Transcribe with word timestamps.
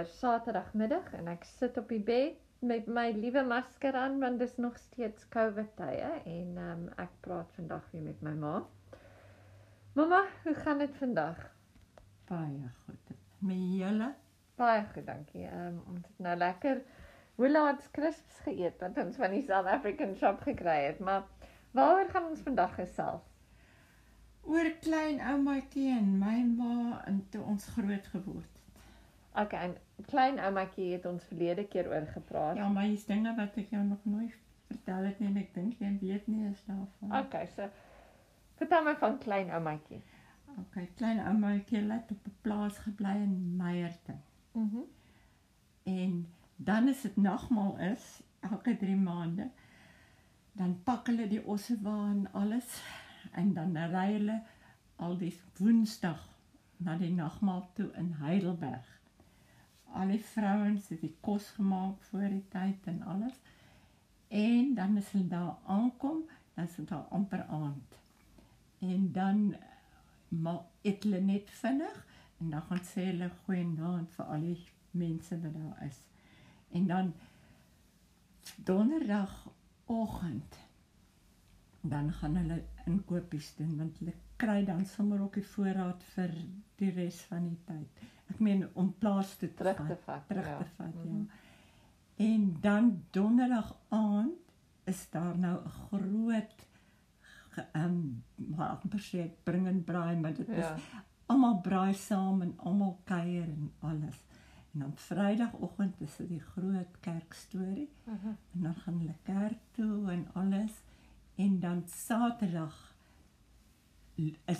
weer 0.00 0.12
Saterdagmiddag 0.16 1.12
en 1.12 1.26
ek 1.28 1.42
sit 1.44 1.76
op 1.76 1.90
die 1.92 2.00
bed 2.00 2.36
met 2.64 2.86
my 2.88 3.10
liewe 3.12 3.42
masker 3.44 3.96
aan 4.00 4.14
want 4.22 4.38
dis 4.40 4.54
nog 4.56 4.76
steeds 4.80 5.26
COVID 5.34 5.74
tye 5.76 6.06
en 6.24 6.60
um, 6.62 6.84
ek 7.02 7.10
praat 7.24 7.50
vandag 7.56 7.84
weer 7.92 8.04
met 8.06 8.22
my 8.24 8.32
ma. 8.32 8.52
Mamma, 9.98 10.22
hoe 10.44 10.54
gaan 10.56 10.80
dit 10.80 10.94
vandag? 10.96 11.42
Baie 12.30 12.70
goed. 12.86 13.12
Met 13.44 13.66
julle? 13.76 14.08
Baie 14.60 14.86
goed, 14.94 15.04
dankie. 15.06 15.44
Um, 15.48 15.82
ons 15.92 16.06
het 16.06 16.22
nou 16.28 16.36
lekker 16.40 16.80
Willard's 17.40 17.90
crisps 17.92 18.38
geëet 18.46 18.80
wat 18.80 19.00
ons 19.04 19.18
van 19.20 19.36
die 19.36 19.42
South 19.44 19.68
African 19.68 20.14
shop 20.16 20.40
gekry 20.48 20.78
het, 20.86 21.02
maar 21.04 21.26
waaroor 21.76 22.08
gaan 22.14 22.30
ons 22.30 22.46
vandag 22.46 22.72
gesels? 22.78 23.28
Oor 24.48 24.72
klein 24.80 25.20
oumaatjie 25.20 25.90
en 25.98 26.16
my 26.22 26.38
ma 26.54 27.02
en 27.04 27.20
toe 27.34 27.44
ons 27.44 27.68
groot 27.76 28.08
geword 28.14 28.59
Okay, 29.40 29.62
en 29.68 30.06
klein 30.06 30.38
oumaatjie 30.38 30.92
het 30.92 31.06
ons 31.06 31.24
verlede 31.24 31.66
keer 31.68 31.88
oor 31.88 32.06
gepraat. 32.12 32.56
Ja, 32.56 32.68
maar 32.68 32.88
hier's 32.88 33.06
dinge 33.08 33.34
wat 33.36 33.56
ek 33.56 33.70
jou 33.70 33.82
nog 33.84 34.04
nooit 34.04 34.36
vertel 34.70 35.04
het 35.04 35.18
nie 35.18 35.28
en 35.28 35.36
ek 35.40 35.54
dink 35.54 35.82
jy 35.82 35.90
weet 36.00 36.26
nie 36.30 36.44
eens 36.44 36.62
daarvan. 36.66 37.18
Okay, 37.24 37.46
so 37.56 37.68
vertel 38.60 38.84
my 38.84 38.94
van 39.00 39.18
klein 39.18 39.50
oumaatjie. 39.50 40.02
Okay, 40.66 40.90
klein 40.96 41.20
oumaatjie 41.24 41.84
het 41.90 42.10
op 42.10 42.26
'n 42.26 42.36
plaas 42.40 42.78
gebly 42.78 43.16
in 43.26 43.56
Meyerton. 43.56 44.22
Mhm. 44.52 44.76
Mm 44.76 44.88
en 45.90 46.26
dan 46.56 46.88
is 46.88 47.00
dit 47.00 47.16
nagmaal 47.16 47.78
is 47.78 48.22
elke 48.40 48.76
3 48.76 48.96
maande. 48.96 49.50
Dan 50.52 50.82
pak 50.82 51.06
hulle 51.06 51.28
die 51.28 51.46
osse 51.46 51.78
wa 51.82 52.10
en 52.10 52.32
alles 52.32 52.82
en 53.32 53.52
dan 53.54 53.76
ry 53.76 54.12
hulle 54.12 54.42
al 54.96 55.16
die 55.18 55.32
Woensdag 55.56 56.28
na 56.76 56.96
die 56.96 57.12
nagmaal 57.14 57.70
toe 57.74 57.90
in 57.96 58.12
Heidelberg. 58.12 58.99
Al 59.92 60.12
die 60.14 60.24
vrouens 60.24 60.88
het 60.88 61.00
die 61.00 61.16
kos 61.20 61.50
gemaak 61.56 62.02
voor 62.10 62.28
die 62.28 62.44
tyd 62.48 62.86
en 62.92 63.02
alles. 63.02 63.40
En 64.28 64.74
dan 64.74 64.96
as 64.96 65.10
hulle 65.10 65.28
daar 65.28 65.56
aankom, 65.66 66.22
dan 66.54 66.64
is 66.64 66.76
dit 66.76 66.88
daar 66.88 67.06
amper 67.10 67.44
aand. 67.44 67.98
En 68.78 69.12
dan 69.12 69.56
maar 70.28 70.60
eet 70.82 71.02
hulle 71.02 71.20
net 71.20 71.50
vinnig 71.50 72.06
en 72.38 72.50
dan 72.50 72.62
gaan 72.62 72.84
sê 72.92 73.04
hulle 73.10 73.30
goeienaand 73.44 74.10
vir 74.16 74.26
al 74.34 74.46
die 74.46 74.64
mense 74.90 75.40
wat 75.42 75.54
daar 75.54 75.86
is. 75.86 75.98
En 76.70 76.86
dan 76.86 77.12
donderdagoggend 78.56 80.56
dan 81.80 82.12
gaan 82.12 82.36
hulle 82.36 82.62
inkopies 82.84 83.54
doen 83.56 83.76
want 83.76 83.98
hulle 83.98 84.14
kry 84.36 84.64
dan 84.64 84.86
sommer 84.86 85.20
ook 85.20 85.38
die 85.40 85.48
voorraad 85.54 86.04
vir 86.14 86.34
die 86.80 86.90
res 86.96 87.20
van 87.28 87.48
die 87.48 87.58
tyd. 87.66 88.04
Ek 88.40 88.46
meen 88.46 88.62
om 88.72 88.86
plaas 88.98 89.34
toe 89.36 89.50
Terug 89.52 89.76
te 89.86 89.96
vat, 90.06 90.22
terug 90.30 90.46
ja. 90.48 90.56
te 90.56 90.64
vat, 90.78 90.94
ja. 90.96 91.10
Mhm. 91.10 91.24
En 92.16 92.56
dan 92.60 93.02
donderdag 93.10 93.74
aand 93.88 94.32
is 94.88 95.06
daar 95.10 95.38
nou 95.38 95.58
'n 95.64 95.68
groot 95.68 96.66
ehm 97.72 97.84
um, 97.84 98.24
maar 98.56 98.68
amper 98.68 98.98
sê 99.00 99.18
ek 99.20 99.44
bring 99.44 99.66
en 99.66 99.84
braai, 99.84 100.16
maar 100.16 100.32
dit 100.34 100.46
Ja. 100.46 100.74
is 100.74 100.82
almal 101.26 101.60
braai 101.60 101.94
saam 101.94 102.42
en 102.42 102.54
almal 102.58 103.00
kuier 103.04 103.42
en 103.48 103.72
alles. 103.80 104.24
En 104.72 104.80
dan 104.80 104.92
Vrydagoggend 104.96 106.00
is 106.00 106.16
dit 106.16 106.28
die 106.28 106.40
groot 106.40 107.00
kerkstorie 107.00 107.90
Mhm. 108.04 108.26
en 108.54 108.62
dan 108.62 108.74
gaan 108.74 108.98
hulle 108.98 109.14
kerk 109.22 109.58
toe 109.72 110.10
en 110.10 110.28
alles. 110.32 110.72
En 111.36 111.60
dan 111.60 111.82
Saterdag 111.86 112.94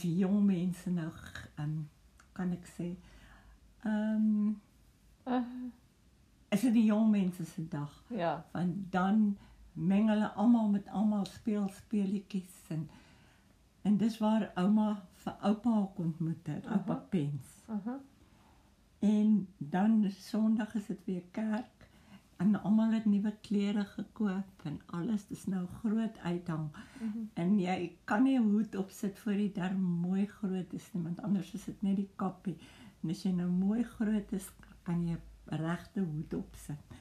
die 0.01 0.17
jong 0.17 0.45
mense 0.45 0.91
nou 0.91 1.11
um, 1.59 1.89
kan 2.33 2.53
ek 2.53 2.67
sê 2.67 2.97
ehm 3.83 4.15
um, 4.15 4.61
Uh, 5.29 5.43
is 6.49 6.61
dit 6.61 6.73
die 6.73 6.85
jong 6.85 7.11
mense 7.11 7.45
se 7.45 7.69
dag 7.69 8.05
ja. 8.09 8.45
want 8.53 8.93
dan 8.93 9.37
meng 9.73 10.09
hulle 10.09 10.31
almal 10.33 10.69
met 10.69 10.89
almal 10.89 11.25
speel 11.25 11.69
speletjies 11.69 12.57
en 12.69 12.89
en 13.83 13.97
dis 13.97 14.19
waar 14.19 14.51
ouma 14.55 15.03
vir 15.25 15.37
oupa 15.41 15.91
ontmoet 15.97 16.47
het, 16.47 16.67
oupa 16.67 16.93
Aha. 16.93 17.07
Pens. 17.09 17.47
Mhm. 17.67 17.95
En 18.99 19.49
dan 19.59 20.11
Sondag 20.11 20.75
is 20.75 20.87
dit 20.87 21.05
weer 21.05 21.23
kerk 21.31 21.89
en 22.37 22.63
almal 22.63 22.93
het 22.93 23.05
nuwe 23.05 23.33
klere 23.41 23.85
gekoop 23.85 24.65
en 24.65 24.81
alles 24.87 25.27
dis 25.27 25.47
nou 25.47 25.67
groot 25.67 26.19
uithang. 26.19 26.69
Mhm. 27.01 27.25
En 27.35 27.59
jy 27.61 27.97
kan 28.05 28.23
nie 28.23 28.39
'n 28.39 28.51
hoed 28.51 28.77
opsit 28.77 29.19
voor 29.19 29.33
die 29.33 29.53
darm 29.53 29.81
mooi 29.83 30.27
groot 30.27 30.73
is 30.73 30.93
nie, 30.93 31.03
want 31.03 31.23
anders 31.23 31.53
is 31.55 31.65
dit 31.65 31.83
net 31.83 31.97
die 31.97 32.11
kappie. 32.17 32.57
En 33.03 33.11
as 33.11 33.23
jy 33.23 33.33
nou 33.33 33.49
mooi 33.49 33.83
groot 33.97 34.33
is, 34.33 34.49
kan 34.83 35.07
jy 35.09 35.17
'n 35.17 35.57
regte 35.57 36.01
hoed 36.01 36.35
opsit. 36.35 36.97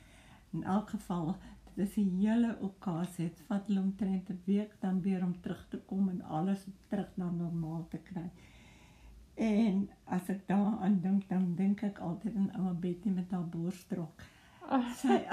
In 0.52 0.64
elk 0.64 0.90
geval, 0.90 1.36
dit 1.76 1.88
is 1.88 1.98
'n 1.98 2.20
hele 2.20 2.58
okasie. 2.62 3.30
Dit 3.30 3.42
vat 3.48 3.68
hulle 3.68 3.82
omtrent 3.82 4.30
'n 4.30 4.42
week 4.46 4.74
dan 4.80 5.02
weer 5.02 5.24
om 5.24 5.42
terug 5.42 5.68
te 5.70 5.78
kom 5.78 6.10
en 6.10 6.22
alles 6.22 6.66
terug 6.88 7.12
na 7.16 7.30
normaal 7.30 7.88
te 7.88 7.98
kry. 7.98 8.30
En 9.36 9.90
as 10.04 10.30
ek 10.30 10.48
daaraan 10.48 11.00
dink, 11.02 11.30
dan 11.30 11.56
dink 11.56 11.82
ek 11.82 12.00
altyd 12.00 12.36
aan 12.36 12.52
ouma 12.56 12.74
Betty 12.74 13.10
met 13.10 13.32
haar 13.32 13.48
borstrok. 13.48 14.22
Sy 15.02 15.24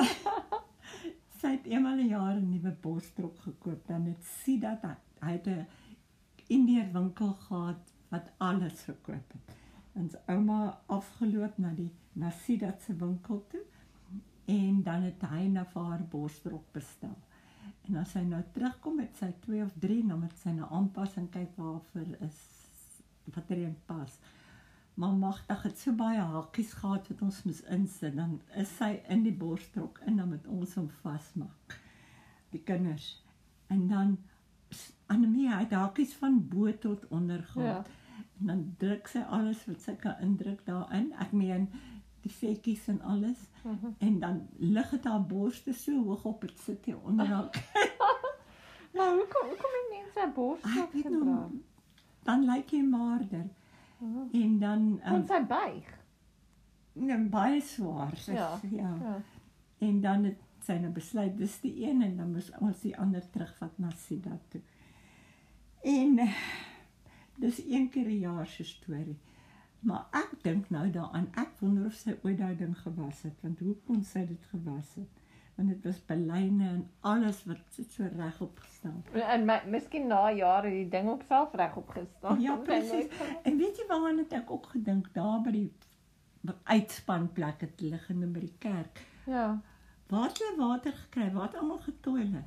sy 1.40 1.50
het 1.56 1.66
eenmal 1.66 1.98
'n 1.98 2.08
jaar 2.08 2.36
'n 2.36 2.50
nuwe 2.50 2.72
borstrok 2.80 3.38
gekoop. 3.38 3.86
Dan 3.86 4.06
het 4.06 4.24
sy 4.24 4.58
dat 4.58 4.82
hy, 4.82 4.94
hy 5.20 5.32
het 5.32 5.46
'n 5.46 5.66
Indiër 6.48 6.92
winkel 6.92 7.32
gehad 7.32 7.92
wat 8.08 8.30
alles 8.38 8.82
verkoop 8.82 9.32
het. 9.32 9.55
En 9.96 10.10
sy 10.12 10.20
ouma 10.32 10.60
afgeloop 10.92 11.56
na 11.62 11.72
die 11.76 11.90
na 12.16 12.30
Sidat 12.30 12.82
se 12.84 12.96
winkel 12.96 13.42
toe 13.52 13.64
en 14.46 14.82
dan 14.86 15.02
het 15.02 15.24
hy 15.26 15.46
na 15.50 15.64
vir 15.72 15.88
haar 15.90 16.04
borstrok 16.10 16.68
bestel. 16.72 17.16
En 17.88 17.98
as 18.00 18.12
sy 18.14 18.22
nou 18.26 18.40
terugkom 18.54 19.00
met 19.00 19.18
sy 19.18 19.32
2 19.46 19.64
of 19.64 19.74
3, 19.82 19.98
dan 20.06 20.22
moet 20.22 20.38
sy 20.38 20.54
nou 20.54 20.68
aanpas 20.74 21.16
en 21.20 21.26
kyk 21.34 21.58
waarvoor 21.58 22.12
is 22.26 22.38
wat 23.34 23.50
er 23.50 23.64
een 23.64 23.74
pas. 23.90 24.12
Maar 24.94 25.16
magtig 25.18 25.62
het 25.66 25.80
so 25.82 25.92
baie 25.98 26.22
hakies 26.22 26.72
gehad 26.78 27.10
wat 27.10 27.22
ons 27.26 27.42
moes 27.44 27.60
insit, 27.74 28.14
dan 28.16 28.38
is 28.62 28.70
sy 28.78 28.92
in 29.12 29.26
die 29.26 29.34
borstrok 29.34 29.98
en 30.06 30.22
dan 30.22 30.30
moet 30.30 30.46
ons 30.46 30.78
hom 30.78 30.88
vasmaak. 31.02 31.76
Die 32.54 32.62
kinders. 32.62 33.16
En 33.72 33.88
dan 33.90 34.16
Annemie 35.06 35.50
het 35.50 35.74
hakies 35.74 36.14
van 36.18 36.40
bo 36.48 36.72
tot 36.82 37.06
onder 37.14 37.42
gehad. 37.52 37.86
Ja. 37.86 38.05
En 38.40 38.46
dan 38.46 38.74
druk 38.78 39.06
sy 39.08 39.18
alles 39.18 39.64
wat 39.66 39.80
sy 39.80 39.94
kan 39.94 40.14
indruk 40.20 40.64
daarin. 40.66 41.12
Ek 41.20 41.32
meen 41.32 41.68
die 42.22 42.30
vetjies 42.32 42.88
en 42.88 43.00
alles. 43.02 43.38
Mhm. 43.64 43.92
En 43.98 44.18
dan 44.20 44.40
lig 44.58 44.90
dit 44.90 45.04
haar 45.04 45.22
borste 45.26 45.72
so 45.72 46.02
hoog 46.04 46.24
op, 46.24 46.40
dit 46.40 46.58
sit 46.58 46.84
hier 46.84 46.98
onder 47.00 47.26
haar. 47.26 47.50
Maar 48.96 49.12
hoekom 49.12 49.48
hoekom 49.48 49.72
het 49.76 49.88
mense 49.92 50.20
Ek 50.80 50.92
weet 50.92 51.02
gedra? 51.02 51.18
nog, 51.24 51.50
dan 52.22 52.44
lyk 52.44 52.70
jy 52.70 52.82
maarder. 52.82 53.46
Mhm. 53.98 54.28
En 54.32 54.58
dan 54.58 55.00
Kon 55.04 55.14
um, 55.20 55.26
sy 55.26 55.40
buig? 55.46 55.94
nee, 56.92 57.18
baie 57.18 57.60
swaar. 57.60 58.16
Sy, 58.16 58.32
Ja. 58.32 58.58
ja. 58.70 58.94
Ja. 59.00 59.20
En 59.78 60.00
dan 60.00 60.24
het 60.24 60.38
sy 60.64 60.72
nou 60.80 60.92
besluit 60.92 61.36
dis 61.38 61.60
die 61.60 61.74
een 61.88 62.02
en 62.02 62.16
dan 62.16 62.32
moes 62.32 62.50
ons 62.60 62.80
die 62.80 62.96
ander 62.98 63.30
terugvat 63.30 63.78
na 63.78 63.90
Sida 63.90 64.38
toe. 64.48 64.60
En 65.82 66.18
eh, 66.18 66.32
dis 67.38 67.58
een 67.68 67.88
keer 67.90 68.06
'n 68.06 68.18
jaar 68.18 68.46
se 68.46 68.64
storie. 68.64 69.18
Maar 69.80 70.06
ek 70.12 70.30
dink 70.42 70.70
nou 70.70 70.90
daaraan, 70.90 71.28
ek 71.34 71.48
wonder 71.60 71.86
of 71.86 71.92
sy 71.92 72.16
ooit 72.22 72.38
daai 72.38 72.56
ding 72.56 72.78
gewas 72.78 73.22
het, 73.22 73.40
want 73.42 73.58
hoe 73.58 73.76
kon 73.86 74.02
sy 74.02 74.26
dit 74.26 74.46
gewas 74.50 74.94
het? 74.94 75.08
Want 75.54 75.68
dit 75.68 75.84
was 75.84 76.04
belyne 76.06 76.68
en 76.68 76.90
alles 77.00 77.44
wat 77.44 77.56
sit 77.70 77.90
so 77.92 78.08
regop 78.16 78.58
gestaan. 78.58 79.04
En 79.12 79.44
my, 79.44 79.62
miskien 79.66 80.06
na 80.06 80.30
jare 80.32 80.70
die 80.70 80.88
ding 80.88 81.08
ook 81.08 81.22
self 81.28 81.52
regop 81.54 81.88
gestaan. 81.88 82.40
Ja, 82.40 82.56
presies. 82.68 82.90
nooit- 83.18 83.42
En 83.42 83.56
weet 83.56 83.76
jy 83.76 83.84
waaraan 83.88 84.18
het 84.18 84.32
ek 84.32 84.50
ook 84.50 84.66
gedink 84.66 85.14
daar 85.14 85.40
by 85.42 85.50
die 85.50 85.72
uitspanplek 86.64 87.60
het 87.60 87.80
liggende 87.80 88.26
by 88.26 88.40
die 88.40 88.54
kerk. 88.58 89.00
Ja. 89.26 89.60
Waar 90.08 90.28
het 90.28 90.38
hulle 90.38 90.56
water 90.68 90.92
gekry? 90.92 91.32
Waar 91.32 91.42
het 91.46 91.56
almal 91.56 91.78
getoilet? 91.78 92.44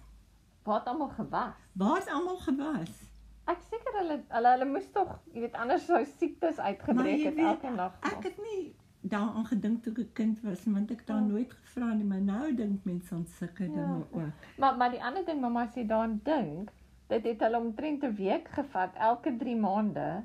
Wat 0.64 0.86
almal 0.88 1.10
gewas. 1.10 1.54
Waar 1.74 1.96
het 2.00 2.10
almal 2.10 2.38
gewas? 2.38 3.09
Ek 3.50 3.62
seker 3.66 3.96
hulle 4.00 4.18
hulle 4.30 4.50
hulle 4.54 4.66
moes 4.70 4.90
tog, 4.94 5.16
jy 5.34 5.42
weet, 5.42 5.56
anders 5.58 5.86
sou 5.90 6.04
siektes 6.06 6.60
uitgebreek 6.60 7.24
het 7.26 7.36
weet, 7.36 7.46
elke 7.46 7.70
nag. 7.76 7.96
Ek 8.12 8.24
het 8.24 8.38
nie 8.44 8.76
daaraan 9.02 9.46
gedink 9.48 9.84
toe 9.84 9.94
ek 9.94 10.00
'n 10.00 10.12
kind 10.14 10.42
was, 10.44 10.66
want 10.66 10.92
ek 10.92 10.98
het 11.00 11.08
daar 11.08 11.22
Ja. 11.24 11.28
nooit 11.28 11.54
gevra 11.54 11.94
nie, 11.94 12.04
maar 12.06 12.22
nou 12.22 12.54
dink 12.56 12.84
mense 12.86 13.14
aan 13.16 13.26
sulke 13.26 13.64
Ja. 13.64 13.70
dinge 13.70 14.04
ook. 14.12 14.58
Maar 14.58 14.78
maar 14.78 14.92
die 14.92 15.04
ander 15.04 15.26
ding 15.26 15.42
mamma 15.42 15.66
sê 15.68 15.86
daaraan 15.88 16.20
dink, 16.24 16.70
dit 17.08 17.24
het 17.24 17.40
hulle 17.40 17.58
omtrent 17.60 18.04
'n 18.04 18.14
week 18.16 18.48
gevat 18.50 18.94
elke 18.96 19.36
3 19.38 19.56
maande. 19.56 20.24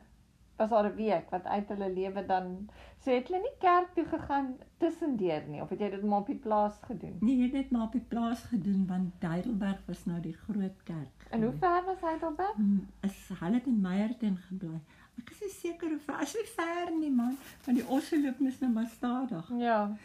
Was 0.56 0.70
daar 0.70 0.90
'n 0.90 0.94
week 0.96 1.30
wat 1.30 1.44
uit 1.44 1.68
hulle 1.68 1.92
lewe 1.92 2.26
dan 2.26 2.68
so 2.98 3.10
het 3.10 3.28
hulle 3.28 3.40
nie 3.40 3.56
kerk 3.58 3.94
toe 3.94 4.04
gegaan 4.04 4.56
tussendeur 4.78 5.42
nie 5.48 5.62
of 5.62 5.68
het 5.68 5.80
jy 5.80 5.90
dit 5.90 6.02
maar 6.02 6.18
op 6.18 6.26
die 6.26 6.42
plaas 6.46 6.78
gedoen? 6.82 7.16
Nee, 7.20 7.36
jy 7.36 7.42
het 7.42 7.52
dit 7.52 7.70
maar 7.70 7.82
op 7.82 7.92
die 7.92 8.06
plaas 8.08 8.42
gedoen 8.42 8.86
want 8.86 9.12
Heidelberg 9.18 9.80
was 9.86 10.04
nou 10.04 10.20
die 10.20 10.36
groot 10.46 10.82
kerk. 10.82 11.26
En 11.30 11.42
hoe 11.42 11.52
ver 11.52 11.84
was 11.84 12.00
Heidelberg? 12.00 12.54
Hmm, 12.54 12.86
is 13.00 13.30
hulle 13.40 13.60
in 13.64 13.80
Meyerton 13.80 14.36
gebly. 14.36 14.80
Ek 15.18 15.30
is 15.30 15.40
nie 15.40 15.50
seker 15.50 15.94
of 15.94 16.08
as 16.08 16.34
nie 16.34 16.46
ver 16.56 16.90
nie 16.98 17.10
man, 17.10 17.36
want 17.64 17.78
die 17.78 17.86
osse 17.86 18.20
loop 18.20 18.38
mos 18.38 18.58
nou 18.60 18.72
maar 18.72 18.90
stadig. 18.90 19.50
Ja. 19.58 19.96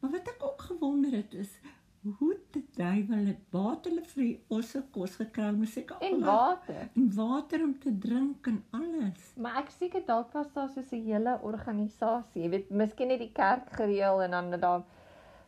Maar 0.00 0.10
wat 0.10 0.28
ek 0.28 0.44
ook 0.44 0.62
gewonder 0.70 1.12
het 1.12 1.34
is 1.34 1.58
hoe 2.18 2.36
die 2.50 2.64
duiwel 2.76 3.26
het 3.26 3.38
water 3.50 3.90
hulle 3.90 4.04
vir 4.04 4.22
die 4.24 4.40
osse 4.48 4.82
kos 4.92 5.14
gekry, 5.16 5.50
mos 5.56 5.72
seker 5.72 5.96
En 6.00 6.22
al- 6.22 6.36
water. 6.36 6.88
en 6.94 7.14
water 7.14 7.62
om 7.64 7.78
te 7.78 7.98
drink 7.98 8.46
en 8.46 8.64
alles. 8.70 9.32
Maar 9.36 9.56
ek 9.62 9.70
seker 9.70 10.02
dalk 10.06 10.32
was 10.32 10.52
daar 10.52 10.68
so 10.68 10.80
'n 10.80 11.04
hele 11.04 11.38
organisasie. 11.42 12.42
Jy 12.42 12.48
weet, 12.50 12.70
miskien 12.70 13.10
het 13.10 13.18
die 13.18 13.32
kerk 13.32 13.70
gereël 13.72 14.22
en 14.22 14.30
dan 14.30 14.52
het 14.52 14.60
daar 14.60 14.82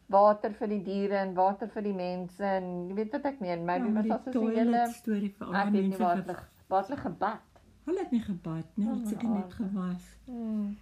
water 0.07 0.53
vir 0.55 0.69
die 0.69 0.83
diere 0.83 1.15
en 1.17 1.35
water 1.35 1.69
vir 1.69 1.83
die 1.83 1.93
mense 1.95 2.45
en 2.45 2.89
jy 2.89 2.95
weet 2.95 3.13
wat 3.13 3.25
ek 3.25 3.41
meen, 3.41 3.65
maybe 3.65 3.93
was 3.93 4.07
daar 4.07 4.33
so 4.33 4.43
'n 4.49 4.55
hele 4.57 4.89
storie 4.93 5.35
vir 5.39 5.47
al 5.47 5.71
die 5.71 5.81
mense. 5.83 5.99
waar 5.99 6.17
ge- 6.17 6.35
hulle 6.69 6.97
gebad. 6.97 7.41
Hulle 7.85 7.99
het 7.99 8.11
nie 8.11 8.21
gebad 8.21 8.65
nie, 8.75 8.87
hulle 8.87 8.99
het 8.99 9.05
Oh, 9.07 9.11
seker 9.13 9.29
net 9.29 9.53
gewas. 9.55 10.17
Hmm. 10.27 10.77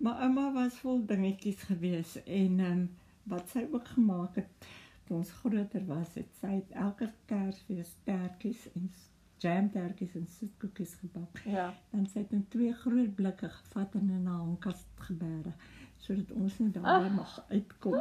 Maar 0.00 0.22
ouma 0.22 0.52
was 0.52 0.74
vol 0.78 1.04
dingetjies 1.06 1.62
gewees 1.62 2.22
en 2.24 2.60
ehm 2.60 2.72
um, 2.72 2.90
wat 3.28 3.48
sy 3.48 3.66
ook 3.72 3.88
gemaak 3.88 4.34
het 4.36 4.66
toe 5.04 5.16
ons 5.16 5.30
groter 5.30 5.84
was, 5.86 6.14
het 6.14 6.28
sy 6.40 6.46
het 6.58 6.70
elke 6.70 7.10
Kersfees 7.26 7.94
tertjies 8.04 8.66
en 8.74 8.90
s- 8.92 9.06
jamtertjies 9.38 10.14
en 10.14 10.26
soetkoekies 10.28 10.94
gebak. 10.94 11.38
Ja. 11.46 11.74
Dan 11.90 12.06
sy 12.06 12.18
het 12.18 12.32
in 12.32 12.48
twee 12.48 12.72
groot 12.72 13.14
blikke 13.14 13.48
gevat 13.48 13.94
en 13.94 14.08
in 14.10 14.22
'n 14.22 14.26
hangkas 14.26 14.84
geberg 14.96 15.54
sodat 15.98 16.30
ons 16.32 16.58
nie 16.58 16.70
daar 16.70 16.84
Ah. 16.84 17.14
mag 17.16 17.44
uitkom. 17.48 18.00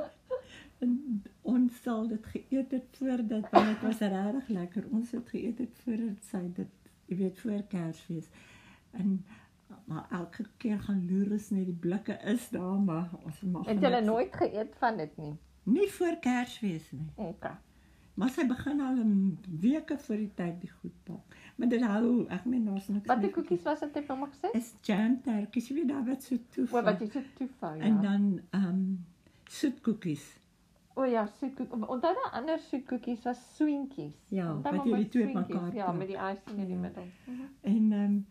En 0.79 1.23
ons 1.41 1.81
sal 1.81 2.07
dit 2.07 2.25
geëet 2.25 2.71
het 2.71 2.97
voordat 2.99 3.49
want 3.51 3.65
dit 3.67 3.81
was 3.81 3.99
regtig 3.99 4.47
lekker. 4.47 4.83
Ons 4.91 5.11
het 5.11 5.29
geëet 5.29 5.57
het 5.57 5.79
voordat 5.83 6.23
sy 6.23 6.41
dit, 6.53 6.67
jy 7.05 7.15
weet, 7.17 7.39
voor 7.39 7.63
Kersfees. 7.67 8.27
En 8.91 9.25
maar 9.85 10.05
elke 10.11 10.45
keer 10.57 10.79
gaan 10.79 11.05
loer 11.11 11.31
ons 11.31 11.49
net 11.49 11.65
die 11.65 11.73
blikke 11.79 12.17
is 12.23 12.49
daar 12.49 12.79
maar 12.79 13.09
ons 13.23 13.41
mag 13.41 13.65
Het 13.65 13.81
julle 13.81 14.01
nooit 14.01 14.35
geëet 14.35 14.75
van 14.79 14.97
dit 14.97 15.17
nie? 15.17 15.35
nie 15.63 15.91
voor 15.91 16.15
Kersfees 16.21 16.91
nie. 16.91 17.07
Okay. 17.15 17.55
Maar 18.13 18.29
sy 18.29 18.45
begin 18.47 18.79
al 18.81 18.95
'n 18.95 19.37
weke 19.61 19.97
voor 19.97 20.15
die 20.15 20.31
tyd 20.35 20.61
die 20.61 20.69
goed 20.81 20.93
bak. 21.03 21.35
Maar 21.55 21.67
dit 21.69 21.81
hou, 21.83 22.25
ek 22.29 22.45
meen 22.45 22.65
daar's 22.65 22.87
niks. 22.87 23.05
Watter 23.07 23.23
meer 23.25 23.33
koekies 23.33 23.61
was 23.63 23.79
dit 23.79 23.93
het 23.93 24.07
mamma 24.07 24.27
gesê? 24.27 24.49
is 24.53 24.73
jam 24.81 25.21
tertjies, 25.21 25.67
jy 25.67 25.75
weet 25.75 25.87
daar 25.87 26.05
wat 26.05 26.23
so 26.23 26.35
toe. 26.49 26.67
O, 26.71 26.81
wat 26.83 26.99
jy 26.99 27.09
so 27.09 27.21
toefou, 27.37 27.75
ja. 27.77 27.83
En 27.83 28.01
dan 28.01 28.41
ehm 28.49 28.65
um, 28.67 29.05
soetkoekies. 29.45 30.37
O 30.95 31.03
ja, 31.05 31.25
soetkoek. 31.39 31.73
Onthou 31.73 31.99
daai 32.13 32.31
ander 32.31 32.59
soetkoekies 32.59 33.23
was 33.23 33.41
swintjies. 33.55 34.15
Ja, 34.29 34.61
wat 34.61 34.83
jy 34.85 34.95
die 34.95 35.07
twee 35.09 35.33
mekaar 35.33 35.73
Ja, 35.75 35.91
met 35.91 36.07
die 36.07 36.17
icing 36.17 36.57
in 36.57 36.65
die 36.65 36.75
Ja. 36.75 36.81
middel. 36.81 37.07
Mhm. 37.25 37.41
En 37.61 37.91
ehm 37.91 38.03
um, 38.03 38.25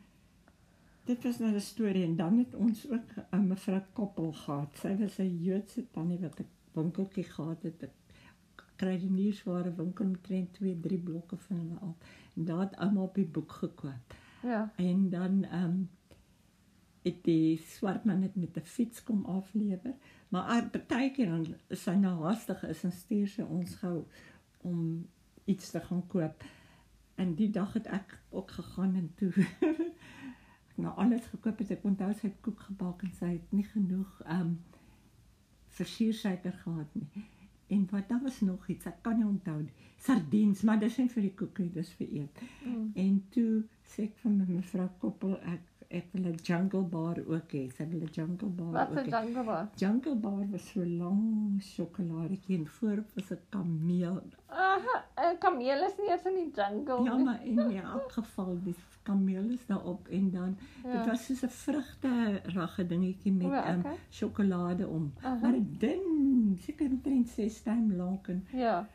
dit 1.07 1.23
was 1.23 1.39
nou 1.39 1.55
'n 1.55 1.61
storie 1.61 2.05
en 2.05 2.17
dan 2.17 2.39
het 2.39 2.55
ons 2.55 2.91
ook 2.91 3.11
'n 3.17 3.37
uh, 3.37 3.41
mevrou 3.41 3.83
Koppel 3.93 4.33
gehad. 4.33 4.77
Sy 4.77 4.97
was 4.97 5.19
'n 5.19 5.43
Joodse 5.43 5.91
tannie 5.91 6.19
wat 6.19 6.41
'n 6.41 6.49
winkeltjie 6.73 7.25
gehad 7.25 7.63
het. 7.63 7.83
'n 7.83 7.91
Kruideniersware 8.77 9.75
winkel 9.75 10.05
omtrent 10.05 10.53
2, 10.53 10.81
3 10.81 10.99
blokke 10.99 11.37
van 11.37 11.57
hulle 11.57 11.79
af. 11.81 11.97
En 12.35 12.45
daar 12.45 12.61
het 12.61 12.77
ouma 12.77 13.01
op 13.01 13.15
die 13.15 13.27
boek 13.27 13.53
gekoop. 13.53 14.15
Ja. 14.43 14.73
En 14.77 15.09
dan 15.11 15.45
ehm 15.45 15.65
um, 15.65 15.91
het 17.03 17.25
die 17.25 17.59
swart 17.59 18.05
man 18.05 18.21
dit 18.21 18.35
met 18.35 18.57
'n 18.57 18.61
fiets 18.61 19.03
kom 19.03 19.25
aflewer. 19.25 19.95
Maar 20.29 20.43
ah, 20.43 20.71
partykeer 20.71 21.27
dan 21.27 21.47
is 21.67 21.83
sy 21.83 21.91
nou 21.91 22.23
haastig 22.23 22.63
is 22.63 22.85
en 22.85 22.93
stuur 22.93 23.29
sy 23.29 23.43
ons 23.43 23.75
gou 23.75 24.05
om 24.57 25.07
iets 25.45 25.71
te 25.71 25.81
gaan 25.81 26.07
koop. 26.07 26.45
En 27.15 27.35
die 27.35 27.51
dag 27.51 27.73
het 27.73 27.87
ek 27.87 28.23
ook 28.29 28.51
gegaan 28.51 28.95
en 28.95 29.13
toe 29.15 29.33
nou 30.77 30.93
alles 30.97 31.27
gekoop 31.27 31.59
het. 31.59 31.71
Ek 31.71 31.85
onthou 31.85 32.13
sy 32.15 32.29
het 32.29 32.41
koek 32.41 32.61
gebak 32.61 33.03
en 33.03 33.13
sy 33.13 33.27
het 33.37 33.53
nie 33.53 33.65
genoeg 33.65 34.21
ehm 34.27 34.41
um, 34.41 34.59
versiersuiker 35.77 36.53
gehad 36.53 36.95
nie. 36.95 37.25
En 37.69 37.87
wat 37.91 38.09
daar 38.09 38.21
was 38.23 38.41
nog 38.41 38.69
iets, 38.71 38.87
ek 38.87 39.01
kan 39.03 39.17
nie 39.19 39.27
onthou 39.27 39.57
nie. 39.63 39.73
Sardiens, 39.99 40.63
maar 40.63 40.79
dis 40.79 40.97
nie 41.01 41.09
vir 41.11 41.23
die 41.27 41.33
koek 41.35 41.59
nie, 41.59 41.71
dis 41.75 41.89
vir 41.99 42.13
eet. 42.23 42.43
Mm. 42.65 42.85
En 42.95 43.17
toe 43.35 43.65
sê 43.91 44.05
ek 44.07 44.15
vir 44.23 44.33
my 44.37 44.47
mevrou 44.53 44.87
Koppel 45.03 45.35
ek 45.55 45.73
ek 45.97 46.09
wil 46.13 46.25
'n 46.33 46.39
jungle 46.43 46.83
bar 46.91 47.19
ook 47.27 47.53
hê. 47.55 47.65
Sy 47.77 47.85
wil 47.91 48.01
'n 48.07 48.11
jungle 48.13 48.49
bar 48.49 48.73
Wat 48.73 48.91
ook 48.91 48.99
se 48.99 49.11
hê. 49.11 49.11
jungle 49.11 49.45
bar? 49.45 49.69
Jungle 49.77 50.15
bar 50.17 50.47
was 50.51 50.69
so 50.73 50.85
lank 50.85 51.63
sjokoladetjie 51.63 52.59
en 52.59 52.67
voorop 52.67 53.11
was 53.15 53.31
'n 53.33 53.39
kameel. 53.51 54.23
Aha, 54.47 55.05
'n 55.17 55.39
kameel 55.39 55.85
is 55.87 55.97
nie 55.99 56.11
eens 56.11 56.25
in 56.27 56.35
die 56.35 56.51
jungle 56.55 57.05
Ja, 57.05 57.17
nie. 57.17 57.25
maar 57.25 57.45
in 57.45 57.59
elk 57.59 58.13
geval 58.13 58.59
die 58.63 58.75
kameel 59.07 59.51
is 59.55 59.67
daarop 59.67 60.09
en 60.09 60.31
dan 60.31 60.57
Ja. 60.85 60.93
dit 60.97 61.07
was 61.07 61.25
soos 61.27 61.43
'n 61.43 61.49
vrugte 61.49 62.41
ragge 62.45 62.87
dingetjie 62.87 63.33
met 63.33 63.53
ehm 63.53 63.79
okay. 63.79 63.97
sjokolade 64.11 64.87
om. 64.87 65.13
Aha. 65.23 65.35
Maar 65.43 65.53
dit 65.53 65.81
dun, 65.81 66.59
seker 66.61 66.91
omtrent 66.91 67.29
6 67.29 67.61
tyd 67.63 67.93
lank 67.97 68.29
en 68.29 68.45
Ja. 68.53 68.89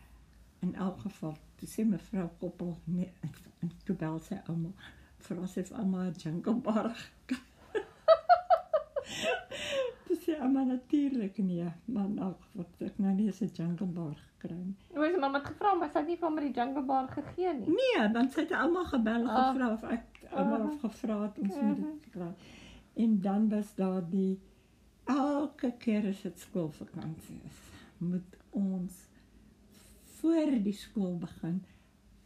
In 0.60 0.76
elk 0.76 1.00
geval, 1.00 1.38
toe 1.56 1.68
sê 1.68 1.86
mevrou 1.88 2.30
Koppel 2.40 2.78
nee, 2.84 3.12
en 3.60 3.72
toe 3.84 3.96
bel 3.96 4.20
sy 4.20 4.36
ouma 4.48 4.70
vra 5.18 5.48
sy 5.48 5.64
vir 5.64 5.78
ouma 5.78 6.04
'n 6.08 6.14
jungle 6.18 6.56
bar. 6.56 6.96
Sê 10.32 10.38
ouma 10.42 10.64
natuurlik 10.64 11.38
nee, 11.38 11.66
elk 11.66 12.42
geval 12.42 12.66
het 12.78 12.82
ek 12.88 13.00
nou 13.04 13.14
nie 13.16 13.26
eens 13.28 13.42
'n 13.42 13.50
jungle 13.54 13.86
bar 13.88 14.16
gekry 14.16 14.56
nie. 14.56 14.76
Hoe 14.96 15.06
is 15.08 15.20
mamma 15.20 15.38
het 15.40 15.48
gevra, 15.48 15.74
maar 15.74 15.90
sy 15.92 15.98
het 16.00 16.08
nie 16.08 16.16
vir 16.18 16.28
hom 16.30 16.40
die 16.40 16.52
jungle 16.54 16.84
bar 16.86 17.08
gegee 17.08 17.54
nie. 17.54 17.68
Nee, 17.68 18.10
dan 18.14 18.30
sy 18.30 18.42
het 18.42 18.52
ouma 18.52 18.84
gebel 18.84 19.14
en 19.22 19.28
Ah. 19.28 19.52
gevra 19.52 19.74
of 19.74 19.84
ek 19.84 20.06
ouma 20.32 20.70
het 20.70 20.80
gevra 20.80 21.22
het 21.24 21.40
ons 21.40 21.56
moet 21.62 21.76
dit 21.78 22.10
kry. 22.12 22.32
En 22.96 23.20
dan 23.22 23.50
was 23.50 23.76
daar 23.76 24.10
die 24.10 24.40
elke 25.06 25.74
keer 25.78 26.08
as 26.08 26.22
dit 26.22 26.40
skoolvakansie 26.40 27.42
is, 27.46 27.60
moet 27.98 28.38
ons 28.50 29.08
voor 30.04 30.52
die 30.64 30.74
skool 30.74 31.18
begin 31.18 31.64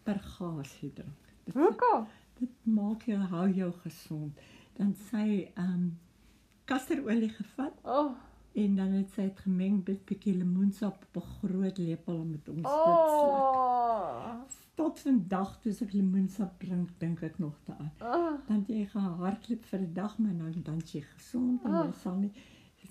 pergasie 0.03 0.93
drink. 0.93 1.33
Dit, 1.45 1.53
Hoekom? 1.53 2.07
dit 2.39 2.49
maak 2.63 3.01
jou 3.03 3.17
hou 3.19 3.49
jou 3.49 3.71
gesond. 3.71 4.39
Dan 4.77 4.93
sy 4.93 5.51
ehm 5.55 5.73
um, 5.73 5.97
kasterolie 6.65 7.29
gevat 7.29 7.73
oh, 7.83 8.11
en 8.55 8.75
dan 8.75 8.91
het 8.95 9.11
sy 9.11 9.21
dit 9.27 9.39
gemeng 9.39 9.81
met 9.87 9.97
'n 9.99 10.05
bietjie 10.05 10.37
lemoensap 10.37 11.05
op 11.13 11.23
'n 11.23 11.27
groot 11.39 11.77
lepel 11.77 12.13
en 12.21 12.29
met 12.31 12.49
ons 12.49 12.55
dit 12.61 12.65
sluk. 12.65 12.75
oh, 12.75 14.41
Tot 14.75 14.99
vandag 14.99 15.59
toe 15.61 15.71
as 15.71 15.81
ek 15.81 15.93
lemoensap 15.93 16.59
drink, 16.59 16.89
dink 16.99 17.21
ek 17.21 17.37
nog 17.39 17.55
daaraan. 17.63 17.91
oh. 18.01 18.33
Dan 18.47 18.63
jy 18.67 18.85
gehardloop 18.85 19.65
vir 19.65 19.79
'n 19.79 19.93
dag, 19.93 20.17
maar 20.17 20.33
nou 20.33 20.51
dan 20.63 20.81
jy 20.93 21.01
gesond 21.01 21.63
en 21.63 21.71
jy 21.71 21.91
sal 22.01 22.15
nie 22.15 22.31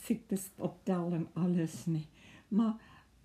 siektes 0.00 0.50
optel 0.56 1.12
en 1.12 1.28
alles 1.34 1.86
nie. 1.86 2.06
Maar 2.48 2.74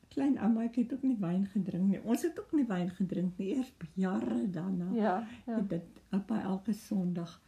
klein 0.09 0.37
ouma 0.39 0.63
ek 0.63 0.75
het 0.75 0.93
ook 0.93 1.03
nie 1.03 1.17
wyn 1.19 1.45
gedrink 1.45 1.87
nie. 1.87 2.01
Ons 2.03 2.21
het 2.21 2.39
ook 2.39 2.51
nie 2.51 2.65
wyn 2.65 2.89
gedrink 2.89 3.37
nie, 3.37 3.55
eers 3.55 3.71
jare 3.93 4.49
daarna. 4.49 4.91
Ja, 4.93 5.27
ja. 5.45 5.59
Dit 5.61 5.83
oupa 6.09 6.41
elke 6.41 6.73
Sondag 6.73 7.41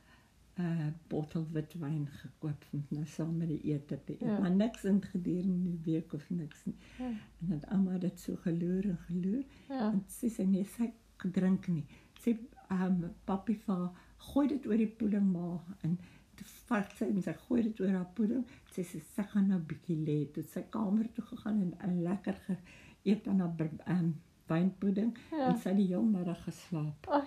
'n 0.58 0.62
uh, 0.62 0.88
bottel 1.08 1.46
witwyn 1.53 2.08
gekoop 2.08 2.65
om 2.74 2.86
nou 2.89 3.05
saam 3.05 3.38
met 3.38 3.48
die 3.48 3.62
ete 3.74 4.00
te 4.03 4.12
eet. 4.13 4.22
Ja. 4.22 4.39
Maar 4.39 4.51
niks 4.51 4.84
in 4.84 5.01
gedurende 5.01 5.70
die 5.70 5.79
week 5.93 6.13
of 6.13 6.29
niks 6.29 6.65
nie. 6.65 6.75
Ja. 6.98 7.05
En 7.39 7.48
dan 7.48 7.62
ouma 7.72 7.98
dit 7.98 8.20
so 8.20 8.36
geloer 8.36 8.86
en 8.89 8.98
geloer. 8.98 9.43
Ja. 9.70 9.91
En 9.91 10.03
sy 10.08 10.27
sê 10.29 10.46
nee, 10.48 10.63
sy 10.65 10.91
drink 11.31 11.67
nie. 11.67 11.86
Sy 12.22 12.38
ehm 12.70 13.03
um, 13.03 13.13
papi 13.25 13.55
vir 13.65 13.75
haar, 13.75 13.91
gooi 14.17 14.48
dit 14.48 14.67
oor 14.67 14.77
die 14.77 14.88
pudding 14.88 15.31
maar 15.31 15.60
en 15.81 15.98
toe 16.36 16.48
vat 16.67 16.91
sy 16.98 17.05
en 17.05 17.22
sy 17.22 17.34
gooi 17.48 17.62
dit 17.63 17.79
oor 17.79 17.96
haar 17.96 18.12
pudding. 18.13 18.46
Sy 18.72 18.84
sê 18.84 19.01
sy 19.15 19.24
gaan 19.24 19.48
nou 19.48 19.60
bietjie 19.60 19.98
lê. 20.05 20.20
Toe 20.34 20.43
het 20.43 20.51
sy 20.51 20.62
kamer 20.70 21.08
toe 21.13 21.24
gegaan 21.31 21.62
en, 21.62 21.74
en 21.79 22.01
lekker 22.03 22.38
geëet 22.48 23.27
aan 23.27 23.39
haar 23.39 23.55
ehm 23.60 23.98
um, 23.98 24.13
wynpudding 24.51 25.17
Ja. 25.31 25.48
en 25.48 25.58
sy 25.58 25.70
het 25.70 25.77
die 25.77 25.88
heel 25.88 26.03
middag 26.03 26.43
geslaap. 26.43 27.08
Oh. 27.08 27.24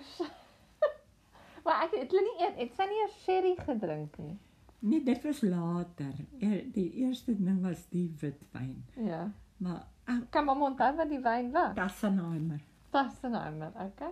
Maar 1.65 1.83
ek 1.85 1.95
het 1.99 2.11
hulle 2.13 2.23
nie 2.27 2.45
eet, 2.45 2.57
het 2.63 2.75
sy 2.77 2.85
nie 2.89 3.01
'n 3.05 3.11
sherry 3.19 3.55
gedrink 3.65 4.17
nie. 4.17 4.37
Nee, 4.79 5.03
dit 5.03 5.23
was 5.23 5.41
later. 5.41 6.13
E- 6.39 6.65
Die 6.71 6.91
eerste 6.93 7.33
ding 7.35 7.61
was 7.61 7.87
die 7.89 8.13
witwyn. 8.19 8.85
Ja. 8.95 9.31
Maar 9.57 9.87
ah, 10.05 10.21
Kan 10.29 10.45
mamma 10.45 10.65
onthou 10.65 10.95
wat 10.95 11.09
die 11.09 11.19
wyn 11.19 11.51
was? 11.51 11.73
Tassenheimer 11.75 12.61
Tassenheimer, 12.89 13.71
okay. 13.75 14.11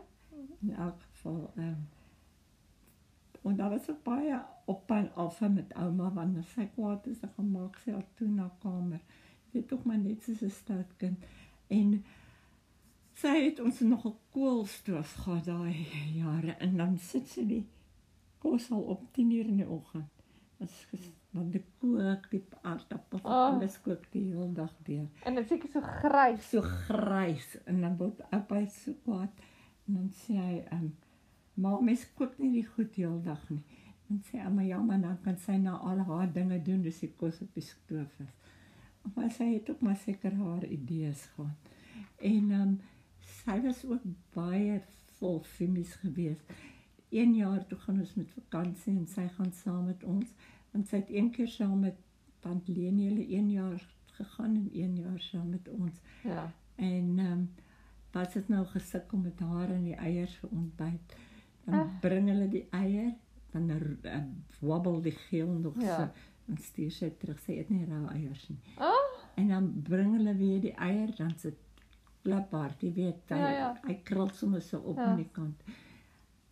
in 0.62 0.76
elk 0.76 1.02
geval 1.12 1.52
ehm 1.56 1.68
um, 1.68 1.88
en 3.44 3.56
daar 3.56 3.70
was 3.70 3.90
ook 3.90 4.04
baie 4.04 4.42
op 4.66 4.92
en 4.92 5.12
af 5.16 5.40
met 5.40 5.74
ouma 5.74 6.12
as 6.40 6.52
sy 6.54 6.66
kwaad 6.76 7.08
is, 7.08 7.20
dan 7.20 7.30
gaan 7.36 7.52
maak 7.52 7.76
sy 7.78 7.92
haar 7.92 8.06
toe 8.16 8.28
na 8.28 8.52
kamer. 8.62 9.02
Jy 9.52 9.60
weet 9.60 9.74
ook 9.74 9.84
maar 9.84 9.98
net 9.98 10.24
soos 10.24 10.42
'n 10.42 10.50
stout 10.50 10.94
kind. 10.98 11.18
En 11.68 12.04
sy 13.14 13.34
het 13.46 13.60
ons 13.60 13.80
nog 13.80 14.06
'n 14.06 14.16
koolstoof 14.32 15.14
gehad 15.14 15.46
daai 15.46 15.88
jare 16.14 16.52
en 16.60 16.78
dan 16.78 16.98
sit 16.98 17.28
sy 17.28 17.46
die 17.48 17.66
kos 18.40 18.72
al 18.72 18.82
op 18.82 19.14
10 19.14 19.32
uur 19.32 19.46
in 19.46 19.58
die 19.58 19.70
oggend. 19.70 20.10
As 20.60 20.86
dan 21.34 21.50
die 21.52 21.64
kook, 21.80 22.30
die 22.32 22.44
aardappels, 22.62 23.22
Oh. 23.24 23.30
alles 23.56 23.82
kook 23.82 24.12
die 24.12 24.24
hele 24.24 24.52
dag 24.54 24.74
deur. 24.84 25.08
En 25.26 25.36
dit 25.36 25.48
seker 25.48 25.70
so 25.70 25.82
grys. 25.82 26.50
So 26.50 26.62
grys 26.62 27.58
en 27.66 27.82
dan 27.82 27.98
word 27.98 28.22
oupa 28.32 28.66
so 28.70 28.94
kwaad 29.04 29.30
en 29.88 29.94
dan 29.94 30.10
sê 30.12 30.34
hy 30.38 30.58
ehm 30.72 30.84
um, 30.84 30.94
maar 31.54 31.84
mens 31.84 32.06
kook 32.18 32.38
nie 32.38 32.52
die 32.52 32.66
goed 32.66 32.94
die 32.96 33.06
hele 33.06 33.22
dag 33.22 33.50
nie. 33.50 33.64
Dan 34.08 34.22
sê 34.30 34.40
ouma 34.46 34.62
ja, 34.62 34.80
maar 34.82 35.02
dan 35.02 35.18
kan 35.24 35.38
sy 35.38 35.58
nou 35.58 35.78
al 35.78 36.00
haar 36.00 36.34
dinge 36.34 36.62
doen, 36.62 36.82
dis 36.82 37.00
die 37.00 37.14
kos 37.18 37.42
op 37.42 37.54
die 37.54 37.64
stoof 37.64 38.20
is. 38.20 38.34
Maar 39.16 39.32
sy 39.32 39.54
het 39.54 39.70
ook 39.70 39.82
maar 39.82 39.96
seker 39.96 40.34
haar 40.34 40.66
idees 40.66 41.26
gehad. 41.36 41.72
En 42.18 42.52
ehm 42.52 42.62
um, 42.62 42.80
sy 43.46 43.60
was 43.62 43.84
ook 43.86 44.04
baie 44.34 44.82
vol 45.20 45.40
femies 45.44 45.94
geweest. 46.02 46.54
Een 47.14 47.36
jaar 47.36 47.66
toe 47.68 47.78
gaan 47.78 48.00
ons 48.00 48.14
met 48.16 48.32
vakansie 48.32 48.96
en 48.98 49.08
sy 49.08 49.28
gaan 49.38 49.52
saam 49.54 49.86
met 49.86 50.04
ons 50.04 50.30
want 50.74 50.88
sy 50.90 50.98
het 51.04 51.10
een 51.14 51.28
keer 51.32 51.48
saam 51.48 51.80
met 51.80 51.98
tant 52.42 52.68
Leni 52.68 53.08
hulle 53.10 53.26
een 53.30 53.52
jaar 53.52 53.84
gegaan 54.18 54.56
en 54.56 54.70
een 54.74 54.96
jaar 54.98 55.20
saam 55.20 55.50
met 55.50 55.68
ons. 55.70 56.00
Ja. 56.24 56.52
En 56.76 57.20
ehm 57.20 57.32
um, 57.32 57.50
was 58.14 58.34
dit 58.34 58.48
nou 58.50 58.66
gesukkel 58.66 59.18
met 59.18 59.40
haar 59.40 59.70
en 59.74 59.84
die 59.84 59.96
eiers 59.96 60.36
vir 60.42 60.50
ontbyt. 60.54 61.16
Dan 61.66 61.74
Ah. 61.80 62.00
bring 62.02 62.28
hulle 62.30 62.48
die 62.50 62.68
eier, 62.70 63.14
dan 63.52 63.70
uh, 63.70 64.18
wabbel 64.60 65.02
die 65.02 65.12
geel 65.12 65.48
nog 65.48 65.82
Ja. 65.82 65.96
so 65.98 66.52
en 66.52 66.58
stuur 66.58 66.92
sy 66.92 67.10
terug. 67.18 67.40
Sy 67.40 67.52
eet 67.58 67.70
nie 67.70 67.86
rou 67.86 68.06
eiers 68.12 68.50
nie. 68.50 68.60
Oh, 68.78 69.22
En 69.36 69.48
dan 69.48 69.82
bring 69.84 70.14
hulle 70.18 70.36
weer 70.38 70.60
die 70.62 70.74
eier, 70.76 71.16
dan 71.18 71.32
sit 71.38 71.56
klaphard, 72.24 72.82
jy 72.84 72.94
weet, 72.94 73.24
hy, 73.30 73.38
Ja, 73.38 73.50
ja. 73.52 73.72
hy 73.88 73.96
krul 74.04 74.30
sommer 74.34 74.62
so 74.62 74.78
op 74.80 74.98
Ja. 74.98 75.06
aan 75.12 75.18
die 75.18 75.30
kant. 75.32 75.64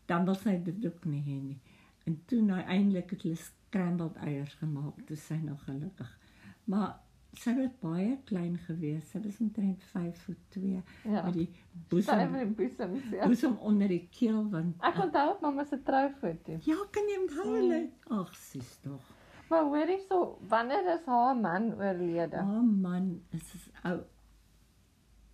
Dan 0.06 0.26
wil 0.26 0.36
sy 0.36 0.58
dit 0.64 0.86
ook 0.86 1.06
nie 1.06 1.22
hê 1.22 1.42
nie. 1.44 1.60
En 2.06 2.18
toe 2.26 2.42
nou 2.42 2.60
eintlik 2.60 3.10
het 3.12 3.22
hulle 3.24 3.36
scrambled 3.36 4.16
eiers 4.18 4.54
gemaak, 4.60 5.06
toe 5.08 5.16
sy 5.16 5.38
nou 5.44 5.56
gelukkig. 5.58 6.18
Maar 6.66 6.98
sy 7.34 7.54
was 7.56 7.72
baie 7.80 8.18
klein 8.26 8.58
geweest. 8.58 9.08
Sy 9.14 9.20
was 9.24 9.38
omtrent 9.40 9.84
5 9.84 10.18
voet 10.26 10.38
2 10.50 10.82
ja. 11.06 11.24
met 11.24 11.34
die 11.34 11.50
boesem 11.90 12.20
Stywe 12.20 12.46
boesems. 12.46 13.04
Ja. 13.12 13.26
boesem 13.28 13.56
onder 13.62 13.88
die 13.88 14.08
keel 14.12 14.50
want 14.50 14.76
Ek 14.84 14.98
onthou 15.04 15.30
ook 15.30 15.42
mamma 15.42 15.64
se 15.64 15.80
troufoto. 15.84 16.58
ja, 16.66 16.76
kan 16.92 17.04
jy 17.08 17.18
onthou 17.22 17.56
hulle? 17.56 17.90
Ag, 18.10 18.36
sis 18.36 18.78
tog. 18.84 19.02
Maar 19.50 19.64
hoor 19.64 19.88
hierso, 19.88 20.38
wanneer 20.48 20.94
is 20.94 21.06
haar 21.06 21.36
man 21.36 21.74
oorlede? 21.74 22.38
Oh 22.40 22.62
man, 22.64 23.22
is 23.32 23.54
is 23.56 23.70
ou 23.84 24.00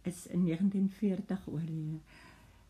is 0.08 0.28
in 0.28 0.46
1940 0.46 1.48
oorlede. 1.48 2.00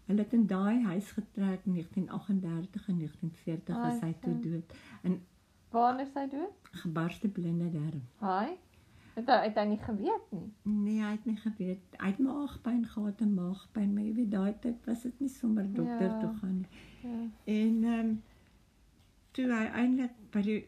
Hulle 0.08 0.22
het 0.24 0.34
in 0.34 0.46
daai 0.48 0.84
huis 0.84 1.12
getrek 1.12 1.66
in 1.66 1.74
1938 1.74 2.88
en 2.88 2.98
1940 2.98 3.76
Ai, 3.76 3.96
is 3.96 4.02
hy 4.02 4.14
toe 4.22 4.34
ja. 4.34 4.50
dood. 4.50 4.74
En 5.02 5.18
Waar 5.70 6.00
is 6.02 6.14
hy 6.16 6.28
dood? 6.32 6.70
gebarste 6.72 7.28
blinde 7.28 7.70
darm. 7.72 8.02
Haai. 8.24 8.56
Het 9.18 9.28
hy 9.34 9.36
het 9.48 9.56
hy 9.58 9.64
nie 9.66 9.78
geweet 9.82 10.28
nie. 10.32 10.52
Nee, 10.62 11.00
hy 11.02 11.12
het 11.12 11.26
nie 11.26 11.36
geweet. 11.42 11.80
Hy 11.98 12.08
het 12.12 12.20
maagpyn 12.22 12.84
gehad 12.86 13.22
en 13.26 13.34
maagpyn, 13.34 13.94
maar 13.94 14.04
jy 14.04 14.14
weet 14.14 14.32
daai 14.32 14.54
tyd 14.62 14.86
was 14.86 15.02
dit 15.08 15.20
nie 15.20 15.30
sommer 15.30 15.66
dokter 15.74 16.12
Ja. 16.12 16.20
toe 16.20 16.34
gaan 16.42 16.58
nie. 16.58 16.68
Ja. 17.02 17.24
En 17.46 17.84
ehm 17.84 18.00
um, 18.06 18.12
toe 19.32 19.46
hy 19.54 19.66
eintlik 19.82 20.14
by 20.32 20.42
die 20.42 20.60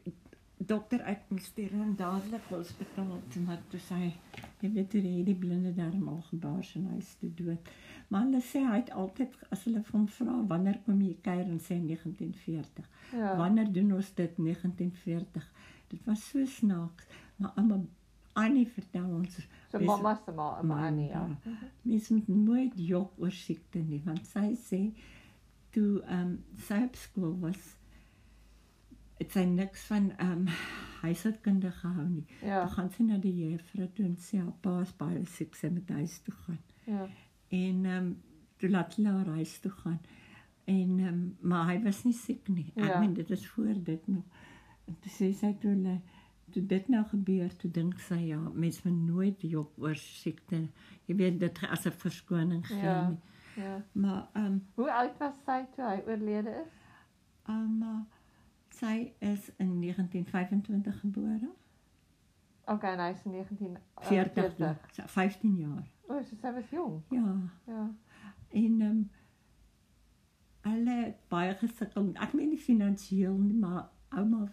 dokter 0.66 1.02
uit 1.02 1.30
moes 1.30 1.46
stuur 1.46 1.72
en 1.72 1.96
dadelik 1.96 2.48
hospitaal 2.52 3.22
toe 3.32 3.42
maar 3.46 3.62
toe 3.72 3.80
sy 3.80 4.00
jy 4.60 4.72
weet 4.74 4.96
hoe 4.96 5.02
die, 5.02 5.24
die 5.24 5.36
blinde 5.36 5.72
darm 5.76 6.08
al 6.12 6.20
gebars 6.28 6.74
en 6.76 6.90
hy 6.92 6.98
is 7.00 7.14
toe 7.22 7.30
dood. 7.36 7.70
Maar 8.10 8.26
hulle 8.26 8.42
sê 8.44 8.64
hy 8.66 8.82
het 8.82 8.92
altyd 8.92 9.38
as 9.56 9.64
hulle 9.68 9.84
hom 9.92 10.08
vra 10.18 10.36
wanneer 10.50 10.82
kom 10.86 11.00
jy 11.06 11.14
kuier 11.24 11.46
en 11.46 11.62
sê 11.64 11.78
1940. 11.80 12.90
Ja. 13.14 13.38
Wanneer 13.40 13.72
doen 13.72 13.94
ons 14.00 14.12
dit 14.18 14.42
1940? 14.50 15.48
Dit 15.94 16.04
was 16.10 16.28
so 16.28 16.44
snaaks, 16.46 17.08
maar 17.38 17.56
ouma 17.56 17.80
Annie 18.40 18.68
vertel 18.68 19.08
ons 19.16 19.40
So 19.70 19.80
mamma 19.80 20.16
se 20.26 20.32
ma, 20.34 20.62
ma 20.64 20.86
Annie, 20.88 21.10
ja. 21.10 21.24
Mens 21.82 22.10
moet 22.10 22.28
nooit 22.28 22.74
jok 22.76 23.16
oor 23.22 23.34
siekte 23.34 23.80
nie 23.86 24.02
want 24.06 24.26
sy 24.28 24.52
sê 24.60 24.80
toe 25.76 26.00
ehm 26.02 26.34
um, 26.34 26.38
sy 26.68 26.80
op 26.84 26.96
skool 26.98 27.36
was 27.44 27.76
het 29.20 29.32
sy 29.36 29.44
niks 29.46 29.82
van 29.92 30.12
ehm 30.18 30.32
um, 30.32 30.46
huishoudkunde 31.02 31.72
gehou 31.72 32.08
nie. 32.10 32.26
Ja. 32.44 32.62
Toe 32.66 32.74
gaan 32.76 32.90
sy 32.92 33.04
na 33.08 33.18
die 33.24 33.34
juffrou 33.52 33.88
toe 33.96 34.06
en 34.06 34.16
sê 34.20 34.38
haar 34.42 34.54
pa 34.62 34.80
is 34.84 34.92
baie 35.00 35.22
siek, 35.26 35.56
sy 35.56 35.70
moet 35.72 35.90
huis 35.96 36.18
toe 36.26 36.34
gaan. 36.46 36.60
Ja. 36.86 37.06
En 37.50 37.86
ehm 37.86 37.98
um, 37.98 38.10
toe 38.60 38.70
laat 38.70 38.96
hulle 38.96 39.10
haar 39.16 39.30
huis 39.40 39.60
toe 39.64 39.72
gaan. 39.72 40.00
En 40.66 41.00
ehm 41.00 41.08
um, 41.08 41.38
maar 41.42 41.68
hy 41.72 41.78
was 41.84 42.04
nie 42.04 42.14
siek 42.14 42.48
nie. 42.48 42.72
Ek 42.76 42.84
Ja. 42.86 43.00
meen 43.00 43.14
dit 43.14 43.30
is 43.32 43.48
voor 43.48 43.84
dit 43.84 44.08
nog. 44.08 44.24
En 44.88 44.98
toe 45.00 45.12
sê 45.12 45.32
sy 45.34 45.54
toe 45.62 45.70
hulle 45.72 46.02
toe 46.52 46.66
dit 46.66 46.88
nou 46.90 47.04
gebeur, 47.06 47.56
toe 47.58 47.72
dink 47.72 48.00
sy 48.00 48.16
ja, 48.28 48.40
mens 48.54 48.82
moet 48.84 49.02
nooit 49.08 49.42
jok 49.42 49.72
oor 49.78 49.96
siekte. 49.96 50.68
Jy 51.06 51.16
weet 51.16 51.40
dit 51.40 51.60
as 51.70 51.86
'n 51.86 51.92
verskoning 51.92 52.66
gee 52.68 52.78
Ja. 52.84 53.08
nie. 53.10 53.18
Ja. 53.64 53.84
Maar 53.94 54.28
ehm 54.34 54.46
um, 54.46 54.68
Hoe 54.76 54.92
oud 54.92 55.18
was 55.20 55.36
sy 55.46 55.66
toe 55.76 55.86
hy 55.86 56.02
oorlede 56.08 56.50
is? 56.66 56.72
um, 57.50 57.82
uh, 57.84 58.02
sy 58.80 59.14
is 59.20 59.52
in 59.58 59.80
1925 59.82 61.00
gebore. 61.00 61.52
Okay, 62.70 62.94
en 62.94 63.00
hy 63.00 63.10
is 63.14 63.24
in 63.26 63.32
19 63.32 63.78
40, 63.96 64.54
40. 64.56 65.10
15 65.10 65.56
jaar. 65.58 65.88
O, 66.08 66.16
oh, 66.16 66.24
so 66.24 66.36
sy 66.42 66.52
was 66.54 66.70
jong. 66.70 67.02
Ja. 67.10 67.38
Ja. 67.66 67.88
En 68.50 68.82
ehm 68.82 68.90
um, 68.90 69.10
hulle 70.62 70.96
het 71.06 71.22
baie 71.32 71.54
gesukkel. 71.56 72.12
Ek 72.20 72.34
meen 72.38 72.52
nie 72.52 72.62
finansiëel 72.62 73.38
nie, 73.40 73.56
maar 73.58 73.88
ouma 74.10 74.44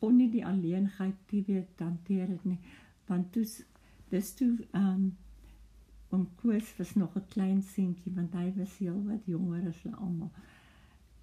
kon 0.00 0.16
nie 0.16 0.28
die 0.32 0.44
alleenheid 0.46 1.16
die 1.32 1.42
weet 1.48 1.80
hanteer 1.80 2.28
dit 2.28 2.44
nie. 2.44 2.58
Want 3.08 3.32
toe 3.34 3.46
dis 4.12 4.34
toe 4.38 4.52
ehm 4.70 4.92
um, 4.94 5.10
oom 6.10 6.26
Koos 6.40 6.70
was 6.78 6.94
nog 6.94 7.16
'n 7.16 7.26
klein 7.34 7.62
seentjie 7.62 8.12
want 8.14 8.34
hy 8.34 8.52
was 8.56 8.78
heel 8.78 9.02
wat 9.06 9.26
jonger 9.26 9.66
as 9.68 9.82
hulle 9.82 9.96
almal. 9.96 10.30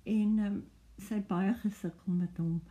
En 0.04 0.40
ehm 0.40 0.46
um, 0.46 0.66
sy 0.98 1.20
baie 1.28 1.54
gesukkel 1.54 2.14
met 2.14 2.38
hom. 2.38 2.62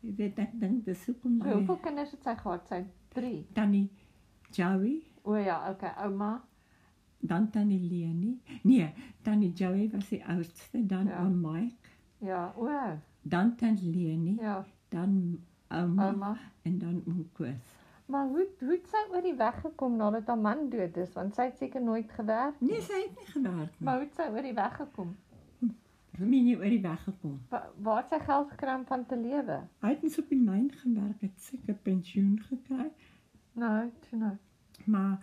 Jy 0.00 0.14
weet 0.16 0.38
ek 0.38 0.52
dink 0.60 0.84
dis 0.84 1.06
hoekom 1.06 1.40
So, 1.42 1.50
hoeveel 1.58 1.76
kinders 1.82 2.10
het 2.10 2.22
sy 2.22 2.34
gehad? 2.38 2.68
Sy 2.68 2.84
3. 3.14 3.46
tannie 3.54 3.88
Joey 4.52 5.02
O 5.24 5.34
ja, 5.36 5.70
okay, 5.70 5.90
ouma. 6.04 6.44
dan 7.20 7.50
tannie 7.50 7.80
Leni. 7.80 8.40
Nee, 8.62 8.92
tannie 9.22 9.52
Joey 9.52 9.88
was 9.92 10.08
die 10.08 10.24
oudste, 10.24 10.86
dan 10.86 11.06
Ja. 11.06 11.12
ja. 11.18 11.24
oom 11.24 11.40
Mike, 11.40 11.88
Ja, 12.20 12.52
o, 12.56 12.68
dan 13.22 13.56
tannie 13.56 13.92
Leni, 13.94 14.36
ja. 14.36 14.42
ja, 14.42 14.64
dan 14.88 15.38
ouma 15.68 16.06
ouma. 16.10 16.38
en 16.62 16.78
dan 16.78 17.02
oom 17.06 17.28
Koos. 17.32 17.74
Maar 18.06 18.26
hoe 18.26 18.46
hoe 18.60 18.70
het 18.70 18.86
sy 18.88 19.02
oor 19.12 19.22
die 19.22 19.34
weg 19.36 19.60
gekom 19.60 19.96
nadat 19.96 20.26
haar 20.26 20.38
man 20.38 20.70
dood 20.70 20.96
is? 20.96 21.12
Want 21.12 21.34
sy 21.34 21.42
het 21.50 21.58
seker 21.58 21.82
nooit 21.82 22.10
gewerk. 22.12 22.54
Nee, 22.60 22.80
sy 22.80 23.02
het 23.02 23.16
nie 23.18 23.26
gewerk 23.26 23.74
nie. 23.78 23.84
Maar 23.84 23.94
hoe 23.98 24.04
het 24.06 24.14
sy 24.14 24.28
oor 24.32 24.42
die 24.42 24.54
weg 24.54 24.76
gekom? 24.76 25.16
Vir 26.18 26.26
my 26.26 26.40
nie 26.42 26.56
oor 26.56 26.68
die 26.72 26.80
weg 26.82 27.02
gekom. 27.04 27.38
Wa- 27.50 27.68
Waar 27.82 28.02
het 28.02 28.08
sy 28.10 28.18
geld 28.24 28.50
gekry 28.50 28.74
om 28.74 28.84
van 28.86 29.06
te 29.06 29.16
lewe? 29.16 29.58
Hy 29.80 29.88
het 29.94 30.18
op 30.18 30.28
die 30.28 30.40
myn 30.40 30.70
gewerk, 30.72 31.20
het 31.20 31.40
seker 31.40 31.74
pensioen 31.74 32.38
gekry, 32.48 32.90
Nou, 33.54 33.90
toe 34.08 34.18
nou. 34.18 34.36
maar 34.86 35.18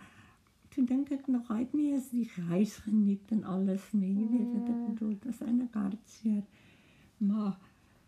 toe 0.69 0.83
dink 0.85 1.11
ek 1.11 1.27
nog 1.27 1.47
hy 1.47 1.59
het 1.59 1.73
nie 1.73 1.91
eens 1.93 2.09
die 2.09 2.29
huis 2.49 2.77
geniet 2.77 3.31
en 3.31 3.43
alles 3.43 3.91
nie. 3.93 4.13
Jy 4.13 4.27
weet 4.31 4.51
wat 4.53 4.69
ek 4.69 4.75
Nee. 4.75 4.87
bedoel, 4.89 5.09
dit 5.09 5.25
was 5.25 5.41
eintlik 5.41 5.73
hartseer. 5.73 6.43
Maar 7.17 7.57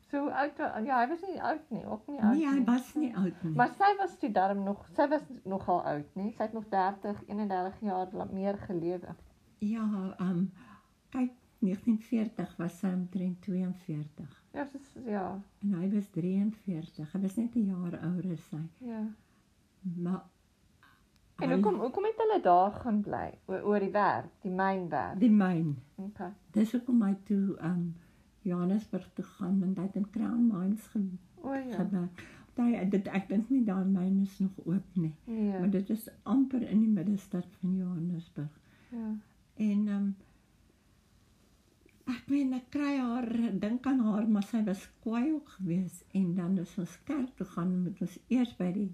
So 0.10 0.29
oud 0.29 0.58
ja, 0.86 1.00
hy 1.01 1.08
was 1.10 1.22
nie 1.27 1.41
oud 1.44 1.70
nie, 1.70 1.86
ook 1.86 2.08
nie 2.08 2.20
oud 2.22 2.36
nee, 2.38 2.48
hy 2.48 2.63
was 2.63 2.94
nie 2.96 3.10
oud 3.17 3.44
nie. 3.44 3.53
Maar 3.56 3.74
sy 3.75 3.89
was 3.98 4.17
toe 4.20 4.32
darm 4.32 4.63
nog, 4.63 4.86
sy 4.96 5.08
was 5.10 5.22
nogal 5.44 5.82
oud, 5.84 6.15
nie? 6.15 6.32
Sy 6.32 6.44
het 6.44 6.53
nog 6.53 6.63
30, 6.70 7.24
31 7.27 7.79
jaar 7.82 8.08
meer 8.34 8.58
gelewe. 8.58 9.15
Ja, 9.60 10.15
ehm 10.20 10.29
um, 10.29 10.51
kyk 11.10 11.32
1940 11.60 12.56
was 12.58 12.80
sy 12.80 12.88
omtrent 12.94 13.42
42 13.42 14.44
Ja, 14.54 14.66
soos 14.66 14.94
ja, 15.06 15.42
en 15.62 15.74
hy 15.74 15.90
was 15.94 16.08
43. 16.10 17.12
Hy 17.14 17.20
was 17.22 17.36
net 17.38 17.56
'n 17.56 17.66
jaar 17.66 17.98
ouer 18.04 18.32
as 18.34 18.48
sy. 18.50 18.62
ja. 18.86 19.04
Maar 19.96 20.24
En 21.40 21.52
hoekom 21.52 21.76
hoekom 21.80 22.04
het 22.04 22.16
hulle 22.18 22.42
daar 22.42 22.72
gaan 22.72 23.02
bly 23.02 23.38
oor, 23.46 23.62
oor 23.64 23.80
die 23.80 23.92
werk, 23.92 24.30
die 24.42 24.52
mynwerk? 24.52 25.20
die 25.20 25.30
myn. 25.30 25.78
Okay. 25.96 26.32
Dis 26.52 26.72
hoekom 26.72 27.02
hy 27.02 27.16
toe 27.24 27.58
um, 27.62 27.94
Johannesburg 28.42 29.10
toe 29.14 29.26
gaan 29.26 29.60
want 29.60 29.78
hy 29.78 29.84
het 29.84 29.96
in 29.96 30.10
Crown 30.10 30.48
Mines 30.48 30.88
ge 30.88 31.00
O 31.44 31.54
ja. 31.54 31.76
gewerk. 31.76 32.24
Hy 32.58 32.86
dit 32.90 33.08
ek 33.08 33.28
dink 33.30 33.50
nie 33.50 33.64
daar 33.64 33.86
myn 33.86 34.22
is 34.22 34.40
nog 34.40 34.52
oop 34.66 34.96
nie. 34.96 35.14
Nee. 35.26 35.60
Maar 35.60 35.70
dit 35.70 35.90
is 35.90 36.10
amper 36.24 36.62
in 36.62 36.80
die 36.80 36.90
middestad 36.90 37.46
van 37.60 37.76
Johannesburg. 37.76 38.60
Ja. 38.90 39.16
En 39.56 39.88
um, 39.88 40.16
ek 42.08 42.28
meen 42.32 42.54
ek 42.54 42.70
kry 42.72 42.98
haar 42.98 43.28
dink 43.60 43.86
aan 43.88 44.00
haar 44.00 44.28
maar 44.28 44.44
sy 44.44 44.64
was 44.64 44.86
kwaai 45.04 45.34
ook 45.34 45.50
geweest 45.60 46.06
en 46.14 46.36
dan 46.36 46.58
is 46.58 46.78
ons 46.78 46.98
kerk 47.04 47.36
toe 47.36 47.48
gaan 47.56 47.84
met 47.84 48.02
ons 48.02 48.18
eers 48.28 48.54
by 48.58 48.72
die 48.72 48.90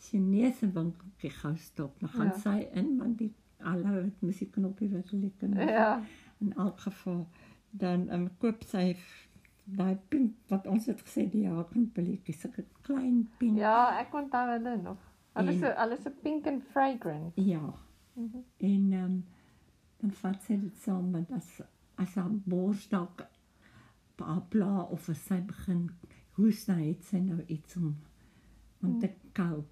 Chinese 0.00 0.66
winkeltjie 0.72 1.30
gou 1.30 1.56
stop. 1.56 1.98
Dan 2.00 2.08
gaan 2.08 2.26
Ja. 2.26 2.38
sy 2.38 2.68
in 2.72 2.96
want 2.98 3.18
die 3.18 3.32
hallo 3.58 4.02
het 4.02 4.20
musiekknoppie 4.22 4.88
wat 4.92 5.12
lik 5.12 5.42
en 5.42 5.54
Ja. 5.56 6.02
in 6.40 6.52
elk 6.56 6.78
geval 6.80 7.26
dan 7.70 8.08
um, 8.12 8.28
koop 8.38 8.62
sy 8.64 8.96
daai 9.64 9.96
pink 10.08 10.32
wat 10.48 10.66
ons 10.66 10.86
het 10.86 11.00
gesê 11.04 11.28
die 11.30 11.46
hakenpilletjie 11.48 12.34
sulke 12.34 12.64
klein 12.82 13.28
pink. 13.38 13.58
Ja, 13.58 13.98
ek 14.00 14.14
onthou 14.14 14.46
hulle 14.50 14.76
nog. 14.82 14.96
Hulle 15.34 15.48
En- 15.48 15.54
is 15.54 15.60
so 15.60 15.66
hulle 15.76 15.92
is 15.98 16.02
so 16.02 16.10
pink 16.22 16.46
and 16.46 16.62
fragrant. 16.72 17.32
ja. 17.36 17.74
Mhm. 18.14 18.38
En 18.58 18.92
ehm 18.92 19.04
um, 19.04 19.24
dan 20.00 20.10
vat 20.12 20.42
sy 20.42 20.56
dit 20.60 20.76
saam 20.76 21.12
want 21.12 21.30
as 21.32 21.60
as 22.00 22.14
haar 22.18 22.32
bors 22.48 22.86
dalk 22.92 23.26
haar 24.20 24.42
pla 24.52 24.82
of 24.92 25.08
as 25.08 25.20
sy 25.28 25.38
begin 25.48 25.86
hoes 26.36 26.64
dan 26.68 26.80
het 26.84 27.04
sy 27.08 27.20
nou 27.24 27.38
iets 27.46 27.76
om 27.80 27.94
om 28.82 28.98
te 29.00 29.08
kou. 29.36 29.62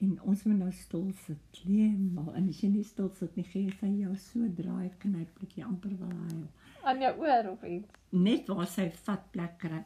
En 0.00 0.14
ons 0.28 0.42
moet 0.48 0.58
nou 0.58 0.70
stil 0.72 1.06
sit. 1.26 1.58
Leemal 1.64 2.30
en 2.36 2.46
as 2.48 2.60
jy 2.62 2.68
nie 2.72 2.84
stil 2.84 3.08
sit 3.18 3.36
nie, 3.36 3.44
gee 3.48 3.72
sy 3.80 3.88
jou 3.98 4.12
so 4.20 4.48
draai 4.58 4.90
knyp 5.02 5.40
dat 5.40 5.56
jy 5.56 5.64
amper 5.64 5.92
wil 6.00 6.12
huil. 6.28 6.46
Aan 6.84 7.00
jou 7.04 7.12
oor 7.24 7.50
of 7.54 7.64
iets. 7.68 7.96
Net 8.12 8.48
waar 8.52 8.68
sy 8.68 8.86
vat 9.06 9.26
plek 9.32 9.58
kry. 9.64 9.82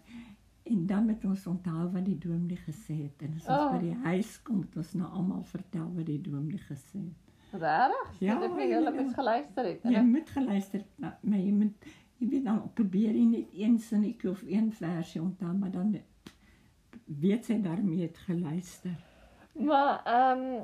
En 0.71 0.87
dan 0.87 1.07
moet 1.07 1.25
ons 1.25 1.47
onthou 1.51 1.89
wat 1.95 2.05
die 2.07 2.19
dominee 2.19 2.59
gesê 2.67 2.97
het 3.05 3.23
en 3.27 3.35
as 3.39 3.47
ons 3.47 3.57
Oh. 3.59 3.73
by 3.73 3.81
die 3.87 3.95
huis 4.05 4.37
kom, 4.47 4.57
moet 4.63 4.77
ons 4.83 4.93
nou 4.99 5.09
almal 5.19 5.43
vertel 5.51 5.89
wat 5.97 6.07
die 6.07 6.21
dominee 6.23 6.63
gesê 6.69 6.99
het. 7.07 7.30
Regtig? 7.53 8.19
Ja, 8.21 8.41
het 8.41 8.51
jy 8.57 8.69
jy 8.69 8.81
moet- 9.03 9.15
geluister 9.15 9.65
het. 9.65 9.83
Jy 9.83 10.01
moet 10.03 10.31
geluister, 10.31 10.85
maar 10.97 11.19
maar 11.23 11.39
jy 11.39 11.53
moet 11.53 11.75
jy 12.19 12.29
weet 12.29 12.45
dan 12.45 12.71
probeer 12.75 13.15
jy 13.15 13.25
net 13.25 13.47
een 13.53 13.79
sinnetjie 13.79 14.31
of 14.31 14.43
een 14.47 14.73
versie 14.73 15.21
onthou, 15.23 15.53
maar 15.57 15.71
dan 15.71 15.97
weet 17.05 17.45
sy 17.45 17.61
daarmee 17.63 18.03
het 18.03 18.19
geluister. 18.19 18.97
Maar 19.55 20.03
ehm 20.05 20.63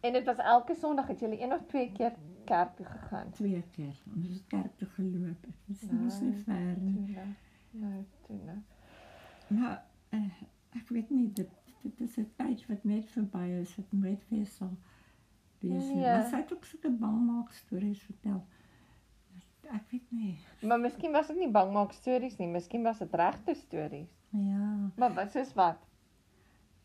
en 0.00 0.12
dit 0.12 0.24
was 0.24 0.36
elke 0.36 0.74
Sondag 0.74 1.06
het 1.06 1.20
jy 1.20 1.28
een 1.40 1.52
of 1.52 1.62
twee 1.66 1.92
keer 1.92 2.12
kerk 2.44 2.76
toe 2.76 2.86
gegaan. 2.86 3.30
Twee 3.30 3.64
keer. 3.70 3.94
Ons 4.16 4.28
het 4.28 4.46
kerk 4.46 4.76
toe 4.76 4.88
geloop. 4.88 5.46
Dit 5.66 5.82
is 5.82 5.90
mos 5.90 6.20
nie 6.20 6.30
Nee. 6.30 6.42
ver 6.44 6.76
nie. 6.80 7.00
Nou. 7.14 7.26
Nou, 7.70 8.04
toe 8.26 8.36
nou. 8.44 8.58
Maar 9.46 9.84
uh, 10.10 10.32
ek 10.74 10.88
weet 10.88 11.10
nie 11.10 11.32
dit 11.32 11.48
dit 11.82 12.00
is 12.00 12.16
'n 12.18 12.30
tyd 12.36 12.66
wat 12.66 12.84
net 12.84 13.10
verby 13.10 13.46
is, 13.60 13.76
wat 13.76 13.86
nooit 13.92 14.24
weer 14.28 14.46
sal 14.46 14.76
wees 15.62 15.84
nie. 15.88 15.96
Nee. 15.96 16.02
Maar 16.12 16.26
sy 16.30 16.36
het 16.36 16.52
ook 16.52 16.64
sulke 16.64 16.90
bangmaak 16.90 17.50
stories 17.52 18.02
vertel. 18.02 18.42
Ek 19.70 19.84
weet 19.92 20.10
nie. 20.10 20.38
Maar 20.66 20.80
miskien 20.82 21.12
was 21.14 21.28
dit 21.30 21.36
nie 21.38 21.50
bangmaak 21.50 21.92
stories 21.94 22.36
nie, 22.40 22.48
miskien 22.50 22.82
was 22.82 22.98
dit 22.98 23.12
regte 23.14 23.54
stories. 23.54 24.08
Ja, 24.34 24.90
Maar 24.96 25.14
wat 25.14 25.30
soos 25.32 25.52
wat? 25.54 25.78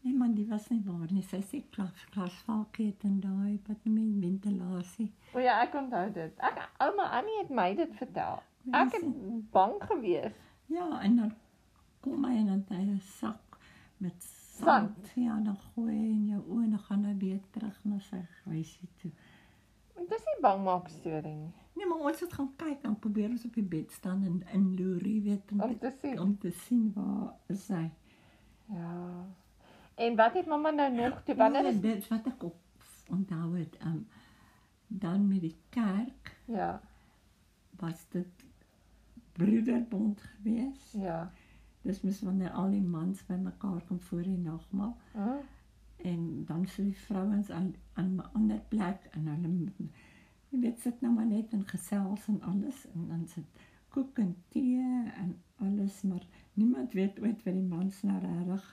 nee 0.06 0.14
man, 0.14 0.36
die 0.38 0.46
was 0.46 0.68
nie 0.70 0.84
waar 0.86 1.10
nie. 1.12 1.24
Sy 1.26 1.40
sê 1.42 1.64
klas 1.74 2.04
klasvalke 2.14 2.84
het 2.86 3.04
en 3.08 3.16
daai 3.24 3.56
wat 3.68 3.78
noem 3.88 3.98
jy 3.98 4.20
ventilasie. 4.22 5.08
O 5.34 5.40
ja, 5.42 5.56
ek 5.64 5.74
onthou 5.74 6.12
dit. 6.14 6.36
Ek 6.46 6.60
ouma 6.86 7.08
Annie 7.18 7.40
het 7.40 7.50
my 7.50 7.72
dit 7.76 7.96
vertel. 7.98 8.44
Ja, 8.70 8.84
Ek 8.84 8.94
het 9.00 9.08
bang 9.52 9.74
gewees. 9.82 10.38
Ja, 10.70 11.02
en 11.02 11.16
dan 11.16 11.34
kom 12.06 12.24
hy 12.26 12.36
en 12.38 12.46
dan 12.52 12.62
hy 12.70 12.84
'n 12.86 13.00
sak 13.02 13.58
met 13.98 14.22
sand. 14.58 14.96
Sand. 14.96 15.12
Ja, 15.16 15.36
dan 15.44 15.58
gooi 15.58 15.94
hy 15.96 16.10
in 16.12 16.26
jou 16.34 16.42
oë 16.48 16.64
en 16.64 16.70
dan 16.76 16.80
gaan 16.88 17.06
hy 17.06 17.16
weer 17.18 17.40
terug 17.52 17.80
na 17.84 18.00
sy 18.00 18.20
huisie 18.46 18.90
toe. 19.02 19.12
Dit 19.96 20.12
is 20.12 20.26
nie 20.28 20.42
bangmaak 20.42 20.88
storie 20.92 21.36
nie. 21.36 21.52
Nee, 21.76 21.88
maar 21.88 21.98
ons 22.08 22.20
het 22.24 22.34
gaan 22.34 22.50
kyk 22.60 22.84
en 22.88 23.00
probeer 23.00 23.30
ons 23.30 23.46
op 23.46 23.54
die 23.54 23.64
bed 23.64 23.92
staan 23.92 24.24
en 24.28 24.42
in 24.54 24.66
loer, 24.80 25.04
jy 25.08 25.22
weet, 25.24 25.52
om, 25.52 25.62
Om 25.62 25.78
te, 25.78 25.78
te 25.88 25.92
sien. 26.02 26.20
om 26.20 26.38
te 26.40 26.52
sien 26.52 26.92
waar 26.96 27.34
is 27.52 27.68
hy. 27.68 27.90
Ja. 28.74 29.26
En 29.96 30.16
wat 30.16 30.34
het 30.34 30.46
mamma 30.48 30.70
nou 30.72 30.90
nog 30.94 31.22
toe 31.24 31.36
wanneer 31.36 31.66
is 31.66 31.80
dit 31.82 32.08
wat 32.08 32.26
ek 32.28 32.44
op 32.44 32.56
onthou 33.10 33.58
het, 33.58 33.78
um, 33.86 34.08
dan 34.88 35.28
met 35.28 35.42
die 35.42 35.56
kerk 35.70 36.34
Ja, 36.46 36.82
was 37.80 38.06
dit 38.10 38.46
broederbond 39.34 40.22
geweest. 40.22 40.94
ja. 40.94 41.32
Dis 41.86 42.02
mos 42.02 42.24
wanneer 42.26 42.50
al 42.58 42.72
die 42.74 42.82
mans 42.82 43.22
bymekaar 43.26 43.84
kom 43.88 44.00
voor 44.10 44.24
die 44.26 44.38
nagmaal. 44.38 44.98
Huh? 45.14 45.42
en 46.06 46.44
dan 46.46 46.66
sit 46.68 46.86
die 46.86 46.98
vrouens 46.98 47.50
aan 47.50 47.76
aan 47.94 48.16
'n 48.16 48.32
ander 48.34 48.62
plek 48.68 49.08
en 49.12 49.28
hulle 49.28 49.74
jy 50.50 50.60
weet 50.60 50.80
sit 50.80 51.02
nou 51.02 51.14
maar 51.14 51.26
net 51.26 51.54
en 51.54 51.68
gesels 51.68 52.28
en 52.28 52.42
alles 52.42 52.86
en 52.94 53.08
dan 53.08 53.28
sit 53.28 53.64
koek 53.90 54.18
en 54.18 54.36
tee 54.50 55.12
en 55.24 55.38
alles 55.56 56.02
maar 56.02 56.26
niemand 56.54 56.94
weet 56.94 57.20
ooit 57.20 57.44
wat 57.44 57.54
die 57.54 57.70
mans 57.76 58.02
nou 58.02 58.20
regtig 58.20 58.68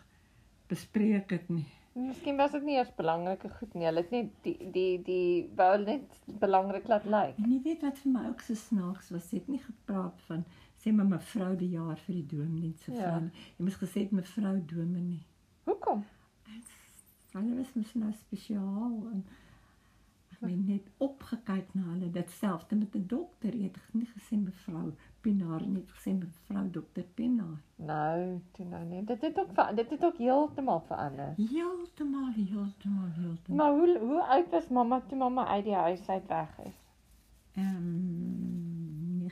bespreek 0.67 1.31
het 1.31 1.49
nie. 1.49 1.65
Miskien 1.93 2.37
was 2.37 2.51
dit 2.51 2.63
nie 2.65 2.77
eers 2.77 2.95
belangrike 2.97 3.49
goed 3.49 3.75
nie. 3.75 3.85
Hulle 3.85 4.01
het 4.01 4.11
net 4.11 4.31
die 4.43 4.71
die 4.77 5.03
die 5.09 5.49
wou 5.57 5.73
net 5.85 6.21
belangrik 6.45 6.89
laat 6.89 7.05
lyk. 7.05 7.37
En 7.37 7.51
jy 7.53 7.61
weet 7.63 7.83
wat 7.83 7.99
vir 7.99 8.13
my 8.13 8.23
ook 8.29 8.41
so 8.41 8.55
snaaks 8.55 9.11
was, 9.11 9.31
het 9.31 9.49
nie 9.49 9.61
gepraat 9.61 10.21
van 10.29 10.45
sê 10.85 10.93
maar 10.95 11.07
mevrou 11.07 11.57
die 11.57 11.69
jaar 11.71 11.97
vir 12.07 12.15
die 12.15 12.27
dominee 12.37 12.73
se 12.77 12.93
Ja. 12.93 12.99
vrou. 13.01 13.21
nie. 13.21 13.31
Jy 13.59 13.65
moes 13.65 13.77
gesê 13.77 14.11
mevrou 14.11 14.63
dominee. 14.67 15.23
Hoekom? 15.65 16.05
Hulle 17.33 17.55
was 17.57 17.73
mos 17.75 17.95
nou 17.95 18.13
spesiaal 18.13 18.97
en 19.13 19.25
ek 20.33 20.41
het 20.51 20.67
net 20.67 20.89
opgekyk 20.99 21.75
na 21.75 21.83
hulle. 21.83 22.11
Ditselfde 22.11 22.77
met 22.77 22.95
'n 22.97 23.07
dokter. 23.07 23.55
Jy 23.55 23.63
het 23.63 23.79
nie 23.93 24.07
gesê 24.07 24.37
mevrou 24.37 24.93
Pinaar 25.21 25.63
nie, 25.67 25.85
gesê 25.95 26.13
mevrou 26.19 26.71
dokter 26.71 27.05
Pinaar. 27.15 27.61
Nou, 27.77 28.41
toe 28.53 28.67
nou 28.67 28.85
nie. 28.85 29.05
Dit 29.05 29.21
het 29.23 29.39
ook 29.39 29.77
dit 29.77 29.91
het 29.91 30.05
ook 30.05 30.19
heeltemal 30.19 30.81
verander. 30.81 31.35
Heeltemal, 31.37 32.33
heeltemal, 32.33 33.09
heeltemal. 33.17 33.57
Maar 33.57 33.71
hoe 33.79 33.99
hoe 33.99 34.23
oud 34.23 34.51
was 34.51 34.69
mamma 34.69 35.01
toe 35.01 35.19
mamma 35.19 35.47
uit 35.47 35.65
die 35.65 35.75
huis 35.75 36.09
uit 36.09 36.27
weg 36.27 36.59
is? 36.67 36.77
Ehm 37.55 38.62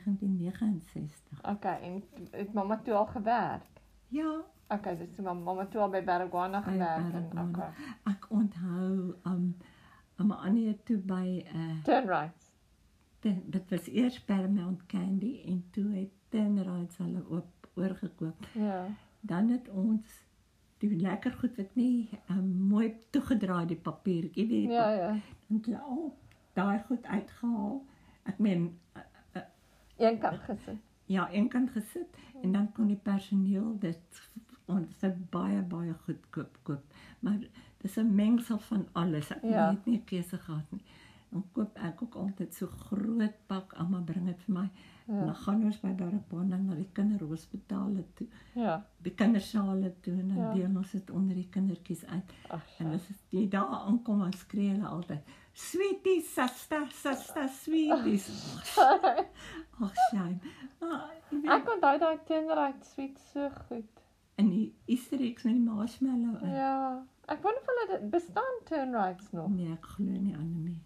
1969. 0.03 1.39
Okay, 1.49 1.81
en 1.81 2.03
het 2.31 2.53
mamma 2.53 2.77
toe 2.83 2.93
al 2.93 3.05
gewerk? 3.05 3.63
Ja, 4.07 4.41
Okay, 4.71 4.97
dis 4.97 5.09
toe 5.15 5.23
mamma, 5.23 5.43
mamma 5.43 5.65
toe 5.65 5.81
al 5.81 5.89
by 5.89 5.99
Baragwana 6.03 6.61
By 6.61 6.71
gewerk 6.71 7.13
en 7.13 7.49
okay. 7.49 7.69
ek 8.03 8.27
onthou 8.29 9.15
um 9.25 9.55
'n 10.17 10.31
ander 10.31 10.77
toe 10.83 10.97
by 10.97 11.43
'n 11.43 11.57
uh, 11.59 11.83
Turn 11.83 12.07
right. 12.07 12.53
dit, 13.19 13.69
was 13.69 13.87
eers 13.87 14.19
Paramount 14.23 14.85
Candy 14.85 15.41
en 15.45 15.63
toe 15.71 15.91
het 15.93 16.09
Tenrights 16.29 16.97
hulle 16.97 17.23
op 17.29 17.67
oorgekoop. 17.75 18.45
Ja. 18.53 18.85
dan 19.21 19.49
het 19.49 19.69
ons 19.69 20.25
die 20.77 20.95
lekker 20.95 21.31
goed 21.31 21.55
wat 21.57 21.75
nie 21.75 22.09
um, 22.29 22.47
mooi 22.67 22.95
toegedraai 23.09 23.65
die 23.65 23.77
papiertjie 23.77 24.47
weet 24.47 24.71
Ja, 24.71 24.89
ja. 24.89 25.07
dan 25.47 25.57
het 25.57 25.65
hulle 25.65 25.79
al 25.79 26.17
daai 26.53 26.79
goed 26.87 27.05
uitgehaal 27.05 27.85
ek 28.23 28.39
meen 28.39 28.79
Een 30.09 30.17
kant 30.19 30.39
gesit. 30.47 30.77
ja 31.05 31.29
eenkant 31.29 31.69
gesit 31.71 32.17
en 32.41 32.51
dan 32.51 32.71
kon 32.71 32.87
die 32.87 32.99
personeel 33.03 33.75
dit 33.79 34.21
ons 34.65 35.01
het 35.01 35.29
baie 35.29 35.61
baie 35.61 35.93
goed 36.05 36.29
koop 36.29 36.57
koop 36.63 36.83
maar 37.19 37.37
dis 37.81 37.95
'n 37.97 38.15
mengsel 38.15 38.59
van 38.59 38.87
alles 38.91 39.31
ek 39.31 39.43
Ja. 39.43 39.69
het 39.69 39.85
nie 39.85 40.01
keuse 40.05 40.37
gehad 40.37 40.71
nie 40.71 40.83
dan 41.31 41.43
koop 41.55 41.77
ek 41.79 42.01
ook 42.03 42.15
altyd 42.15 42.53
so 42.53 42.67
groot 42.67 43.35
pak 43.47 43.73
almal 43.79 44.01
bring 44.03 44.25
dit 44.27 44.41
vir 44.45 44.53
my 44.55 44.63
ja. 44.65 45.15
Ja. 45.15 45.25
dan 45.25 45.35
gaan 45.35 45.63
ons 45.65 45.79
by 45.81 45.89
Baragwana 45.99 46.57
na 46.57 46.75
die 46.75 46.87
kinderhospitale 46.93 48.03
toe 48.15 48.27
Ja. 48.55 48.75
die 49.03 49.13
kindersale 49.15 49.93
toe 50.01 50.13
en 50.13 50.27
dan 50.27 50.37
Ja. 50.37 50.47
ja. 50.49 50.53
deel 50.53 50.77
ons 50.77 50.91
dit 50.91 51.09
onder 51.11 51.35
die 51.35 51.47
kindertjies 51.49 52.05
uit. 52.05 52.33
Ag, 52.49 52.61
En 52.79 52.91
as 52.93 53.07
jy 53.29 53.47
daar 53.49 53.67
aankom 53.87 54.19
dan 54.19 54.33
skree 54.33 54.69
hulle 54.71 54.87
altyd 54.87 55.19
sweetie 55.53 56.21
sister 56.21 56.85
sister 56.91 57.47
sweeties. 57.49 58.27
Ag 59.85 59.93
weet, 61.31 61.49
Ek 61.51 61.69
onthou 61.73 61.97
daai 61.99 62.17
right 62.55 62.85
sweet 62.85 63.19
so 63.33 63.49
goed. 63.67 63.99
en 64.35 64.49
die 64.49 64.73
Easter 64.85 65.19
eggs 65.21 65.43
met 65.43 65.53
die 65.53 65.61
marshmallow. 65.63 66.39
Ja. 66.41 66.53
Ja. 66.55 67.05
Ek 67.27 67.43
wonder 67.43 67.61
of 67.61 67.67
hulle 67.71 67.99
bestaan 68.09 68.55
turn 68.65 68.95
rights 68.95 69.31
nog. 69.31 69.49
Nee, 69.49 69.71
ek 69.73 69.85
glo 69.95 70.11
nie 70.11 70.33
aan 70.35 70.47
hom 70.53 70.63
nie. 70.65 70.81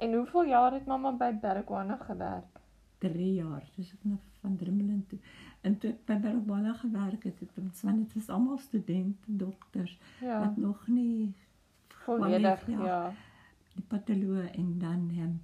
En 0.00 0.14
hoeveel 0.14 0.44
jaar 0.44 0.72
het 0.72 0.86
mamma 0.86 1.12
by 1.12 1.32
Baragwana 1.40 1.96
gewerk? 1.96 2.60
3 2.98 3.34
jaar, 3.34 3.64
dis 3.76 3.92
ek 3.92 4.04
nou 4.08 4.16
van 4.40 4.56
Drummeling 4.56 5.02
toe. 5.08 5.18
En 5.60 5.76
toe 5.78 5.90
ek 5.90 6.00
by 6.08 6.16
Baragwana 6.22 6.72
gewerk 6.80 7.26
het, 7.28 7.40
het 7.40 7.58
ons 7.60 7.82
want 7.84 8.00
dit 8.06 8.16
is 8.22 8.28
almal 8.32 8.58
studente, 8.58 9.36
dokters 9.42 9.98
Ja. 10.20 10.40
wat 10.40 10.56
nog 10.56 10.86
nie 10.88 11.34
Volledig, 12.04 12.66
ja. 12.66 12.84
ja. 12.84 13.12
die 13.74 13.84
patoloog 13.88 14.48
en 14.56 14.78
dan 14.78 15.10
um, 15.20 15.40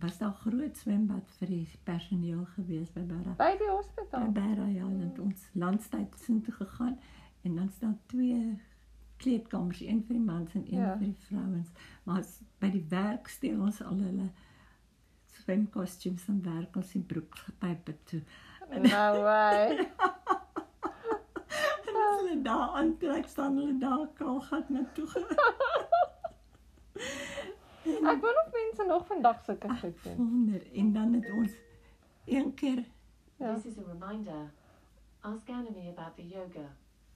was 0.00 0.18
daar 0.18 0.32
groot 0.44 0.76
swembad 0.76 1.32
vir 1.38 1.48
die 1.48 1.68
personeel 1.84 2.44
gewees 2.54 2.92
by 2.92 3.00
Barra. 3.08 3.34
By 3.40 3.56
die 3.56 3.66
By 3.66 3.72
hospitaal. 3.72 4.32
Barra 4.32 4.66
ja, 4.66 4.84
dan 4.84 5.00
het 5.00 5.18
ons 5.18 5.48
landstyd 5.52 6.20
sin 6.20 6.42
toe 6.42 6.54
gegaan 6.54 6.98
en 7.42 7.54
dan 7.56 7.68
staan 7.68 7.98
twee 8.12 8.60
kleedkamers, 9.20 9.80
een 9.84 10.00
vir 10.06 10.16
die 10.16 10.24
mans 10.24 10.54
en 10.56 10.64
een 10.66 10.80
Ja. 10.80 10.92
vir 10.96 11.06
die 11.06 11.16
vrouens. 11.28 11.68
Maar 12.04 12.18
as, 12.22 12.38
by 12.58 12.70
die 12.70 12.84
werk 12.88 13.28
steel 13.28 13.60
ons 13.60 13.82
al 13.84 13.98
hulle 14.00 14.30
swemkostuums 15.40 16.26
en 16.28 16.42
werk 16.44 16.76
ons 16.76 16.92
die 16.92 17.02
broekpype 17.02 17.94
toe. 18.04 18.22
No 18.70 19.22
way. 19.22 19.76
En 21.90 21.96
as 21.96 22.20
hulle 22.20 22.42
daar 22.42 22.68
aantrek 22.78 23.26
staan 23.28 23.56
hulle 23.58 23.78
daar 23.78 24.06
kraalgat 24.14 24.68
na 24.70 24.84
toe. 24.94 25.08
Ek 27.90 28.20
wonder 28.20 28.42
of 28.46 28.52
mense 28.54 28.84
nog 28.86 29.06
vandag 29.06 29.40
sulke 29.44 29.68
goed 29.80 30.02
doen. 30.04 30.16
Wonder 30.16 30.62
en 30.74 30.92
dan 30.92 31.12
het 31.18 31.30
ons 31.32 31.52
een 32.26 32.54
keer 32.54 32.84
Ja. 33.40 33.54
This 33.54 33.64
is 33.72 33.78
a 33.78 33.82
reminder. 33.88 34.50
Ask 35.20 35.48
Anime 35.48 35.88
about 35.96 36.16
the 36.16 36.26
yoga. 36.28 36.66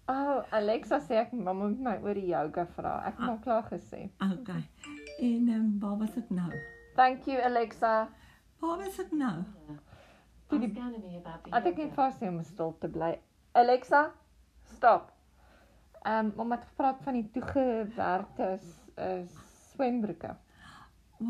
Oh, 0.08 0.42
Alexa 0.52 0.98
sê 1.00 1.16
ek 1.22 1.32
mamma 1.32 1.68
moet 1.68 1.78
my 1.80 1.94
oor 2.02 2.14
die 2.14 2.26
yoga 2.28 2.66
vra. 2.76 2.98
Ek 3.08 3.14
het 3.18 3.24
Ah. 3.28 3.28
al 3.30 3.38
klaar 3.38 3.62
gesê. 3.70 4.10
Okay. 4.20 4.62
En 5.20 5.48
ehm 5.48 5.60
um, 5.60 5.78
waar 5.80 5.96
was 5.98 6.16
ek 6.16 6.30
nou? 6.30 6.50
Thank 6.94 7.24
you 7.26 7.40
Alexa. 7.42 8.08
Waar 8.60 8.78
was 8.78 8.98
ek 8.98 9.12
nou? 9.12 9.44
Yeah. 9.68 9.78
toe 10.48 10.58
die 10.60 10.80
Anime 10.80 11.16
about 11.16 11.44
the 11.44 11.50
Ek 11.56 11.64
het 11.64 11.76
net 11.76 11.88
yoga. 11.88 11.94
vas 11.94 12.20
om 12.28 12.42
stil 12.42 12.76
te 12.80 12.88
bly. 12.88 13.18
Alexa, 13.52 14.12
stop. 14.76 15.12
Ehm 16.04 16.26
um, 16.26 16.32
mamma 16.36 16.56
het 16.56 16.64
gepraat 16.68 17.00
van 17.02 17.12
die 17.14 17.30
toegewerkte 17.30 18.58
uh, 18.98 19.22
swembroeke. 19.72 20.36
O 21.20 21.24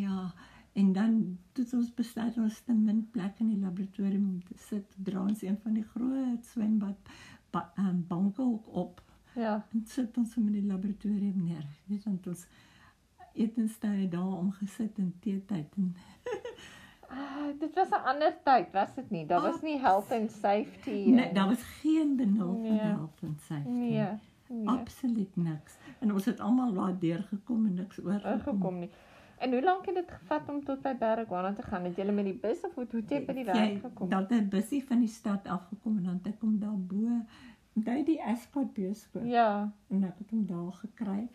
ja, 0.00 0.32
en 0.72 0.92
dan 0.92 1.38
het 1.52 1.72
ons 1.74 1.94
besluit 1.94 2.38
ons 2.38 2.62
'n 2.68 2.84
min 2.84 3.08
plek 3.10 3.40
in 3.40 3.48
die 3.48 3.58
laboratorium 3.60 4.28
om 4.28 4.40
te 4.44 4.54
sit. 4.56 4.94
Dra 5.04 5.20
ons 5.20 5.42
een 5.42 5.58
van 5.62 5.72
die 5.74 5.84
groot 5.84 6.44
swembad 6.44 6.96
ba, 7.50 7.72
um, 7.78 8.04
banke 8.08 8.42
ook 8.42 8.66
op 8.74 9.02
Ja. 9.34 9.66
en 9.72 9.82
sit 9.86 10.16
ons 10.18 10.34
hom 10.34 10.46
in 10.46 10.52
die 10.52 10.64
laboratorium 10.66 11.42
neer. 11.44 11.66
Net 11.84 12.04
want 12.04 12.26
ons 12.26 12.46
etenstye 13.32 14.08
daar 14.08 14.32
om 14.38 14.52
gesit 14.52 14.98
in 14.98 15.14
teetyd 15.20 15.74
en 15.76 15.94
Ah, 17.08 17.52
dit 17.58 17.74
was 17.74 17.88
'n 17.90 18.02
ander 18.04 18.34
tyd, 18.44 18.72
was 18.72 18.94
dit 18.94 19.10
nie? 19.10 19.26
Daar 19.26 19.40
was 19.40 19.60
nie 19.62 19.78
health 19.78 20.10
and 20.12 20.30
safety. 20.32 20.90
nee, 21.10 21.24
en- 21.28 21.34
daar 21.34 21.46
was 21.46 21.62
geen 21.62 22.16
benul 22.16 22.52
van 22.52 22.62
Nee. 22.62 22.78
help 22.78 23.18
en 23.22 23.36
safety. 23.40 23.68
Nee. 23.68 24.08
Nee. 24.48 24.68
Absoluut 24.68 25.36
niks. 25.36 25.76
En 25.98 26.12
ons 26.12 26.24
het 26.24 26.40
almal 26.40 26.72
daar 26.72 26.98
deurgekom 26.98 27.66
en 27.66 27.74
niks 27.74 27.98
oorgekom. 28.04 28.40
Gekom 28.40 28.78
nie. 28.78 28.90
En 29.38 29.50
hoe 29.52 29.62
lank 29.62 29.86
het 29.86 29.94
dit 29.94 30.10
gevat 30.10 30.48
om 30.48 30.64
tot 30.64 30.82
by 30.82 30.94
Baragwana 30.98 31.52
te 31.52 31.62
gaan? 31.62 31.84
Het 31.84 31.96
jy 31.96 32.04
met 32.10 32.24
die 32.24 32.38
bus 32.40 32.60
of 32.64 32.74
hoe 32.74 32.86
het 32.90 33.10
jy 33.10 33.24
by 33.26 33.32
die 33.32 33.44
werk 33.44 33.80
gekom? 33.80 34.08
Dat 34.08 34.30
'n 34.30 34.48
busie 34.48 34.84
van 34.86 34.98
die 34.98 35.08
stad 35.08 35.46
afgekom 35.46 35.96
en 35.98 36.04
dan 36.04 36.14
het 36.22 36.26
ek 36.34 36.40
hom 36.40 36.58
daar 36.58 36.78
bo 36.78 37.20
by 37.72 38.02
die 38.04 38.22
Ascot 38.22 38.72
bioskoop 38.72 39.24
Ja, 39.24 39.72
en 39.88 40.04
ek 40.04 40.18
het 40.18 40.30
hom 40.30 40.46
daar 40.46 40.72
gekry. 40.72 41.28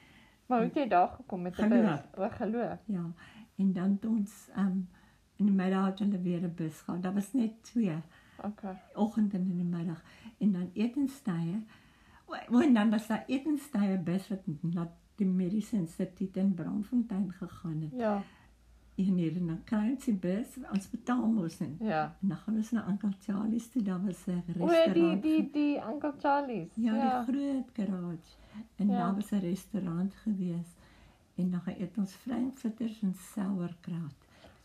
maar 0.45 0.57
hoe 0.59 0.67
het 0.67 0.75
jy 0.75 0.87
daar 0.87 1.07
gekom 1.07 1.41
met 1.41 1.57
'n 1.59 1.69
bus? 1.69 1.99
O, 2.17 2.29
geloof. 2.29 2.79
Ja. 2.85 3.11
En 3.57 3.73
dan 3.73 3.91
het 3.91 4.05
ons 4.05 4.49
um 4.57 4.87
in 5.35 5.45
die 5.45 5.55
middag 5.55 5.85
het 5.85 5.99
hulle 5.99 6.21
weer 6.21 6.41
'n 6.43 6.53
bus 6.55 6.81
gehad. 6.81 7.03
Daar 7.03 7.13
was 7.13 7.33
net 7.33 7.63
twee, 7.63 7.95
Okay. 8.43 8.75
oggend 8.95 9.33
en 9.33 9.41
in 9.41 9.55
die 9.57 9.65
middag. 9.65 10.03
En 10.39 10.51
dan 10.51 10.69
etenstye. 10.73 11.61
O, 12.49 12.59
en 12.59 12.73
dan 12.73 12.89
was 12.89 13.07
daar 13.07 13.23
etenstye 13.27 13.97
bus 13.97 14.29
wat 14.29 14.39
na 14.61 14.91
die 15.21 15.27
mediese 15.29 15.75
instituut 15.77 16.37
in 16.37 16.53
Braamfontein 16.57 17.31
gegaan 17.39 17.81
het. 17.81 17.91
Ja, 17.99 18.21
En 18.95 19.15
hier 19.17 19.35
en 19.39 19.47
dan 19.47 19.61
kry 19.65 19.89
ons 19.91 20.03
die 20.05 20.13
bus, 20.13 20.57
ons 20.71 20.89
betaal 20.91 21.23
mos 21.31 21.55
en 21.63 21.77
ja. 21.79 22.01
En 22.21 22.27
dan 22.27 22.37
gaan 22.37 22.55
ons 22.55 22.71
na 22.75 22.83
Uncle 22.89 23.13
Charlie's 23.23 23.69
toe, 23.71 23.81
daar 23.81 24.01
was 24.05 24.25
'n 24.27 24.31
O, 24.31 24.43
die 24.53 24.67
restaurant. 24.67 25.23
die 25.23 25.49
die 25.51 25.77
Uncle 25.91 26.13
Charlie's. 26.19 26.71
ja, 26.75 26.93
ja. 26.95 27.23
die 27.23 27.33
groot 27.33 27.69
garage. 27.73 28.35
En 28.75 28.87
Ja. 28.89 28.97
daar 28.97 29.15
was 29.15 29.31
'n 29.31 29.39
restaurant 29.39 30.13
gewees. 30.15 30.67
En 31.35 31.51
dan 31.51 31.61
gaan 31.61 31.75
eet 31.79 31.97
ons 31.97 32.11
frankfurters 32.13 33.01
en 33.01 33.13
sauerkraut. 33.15 34.17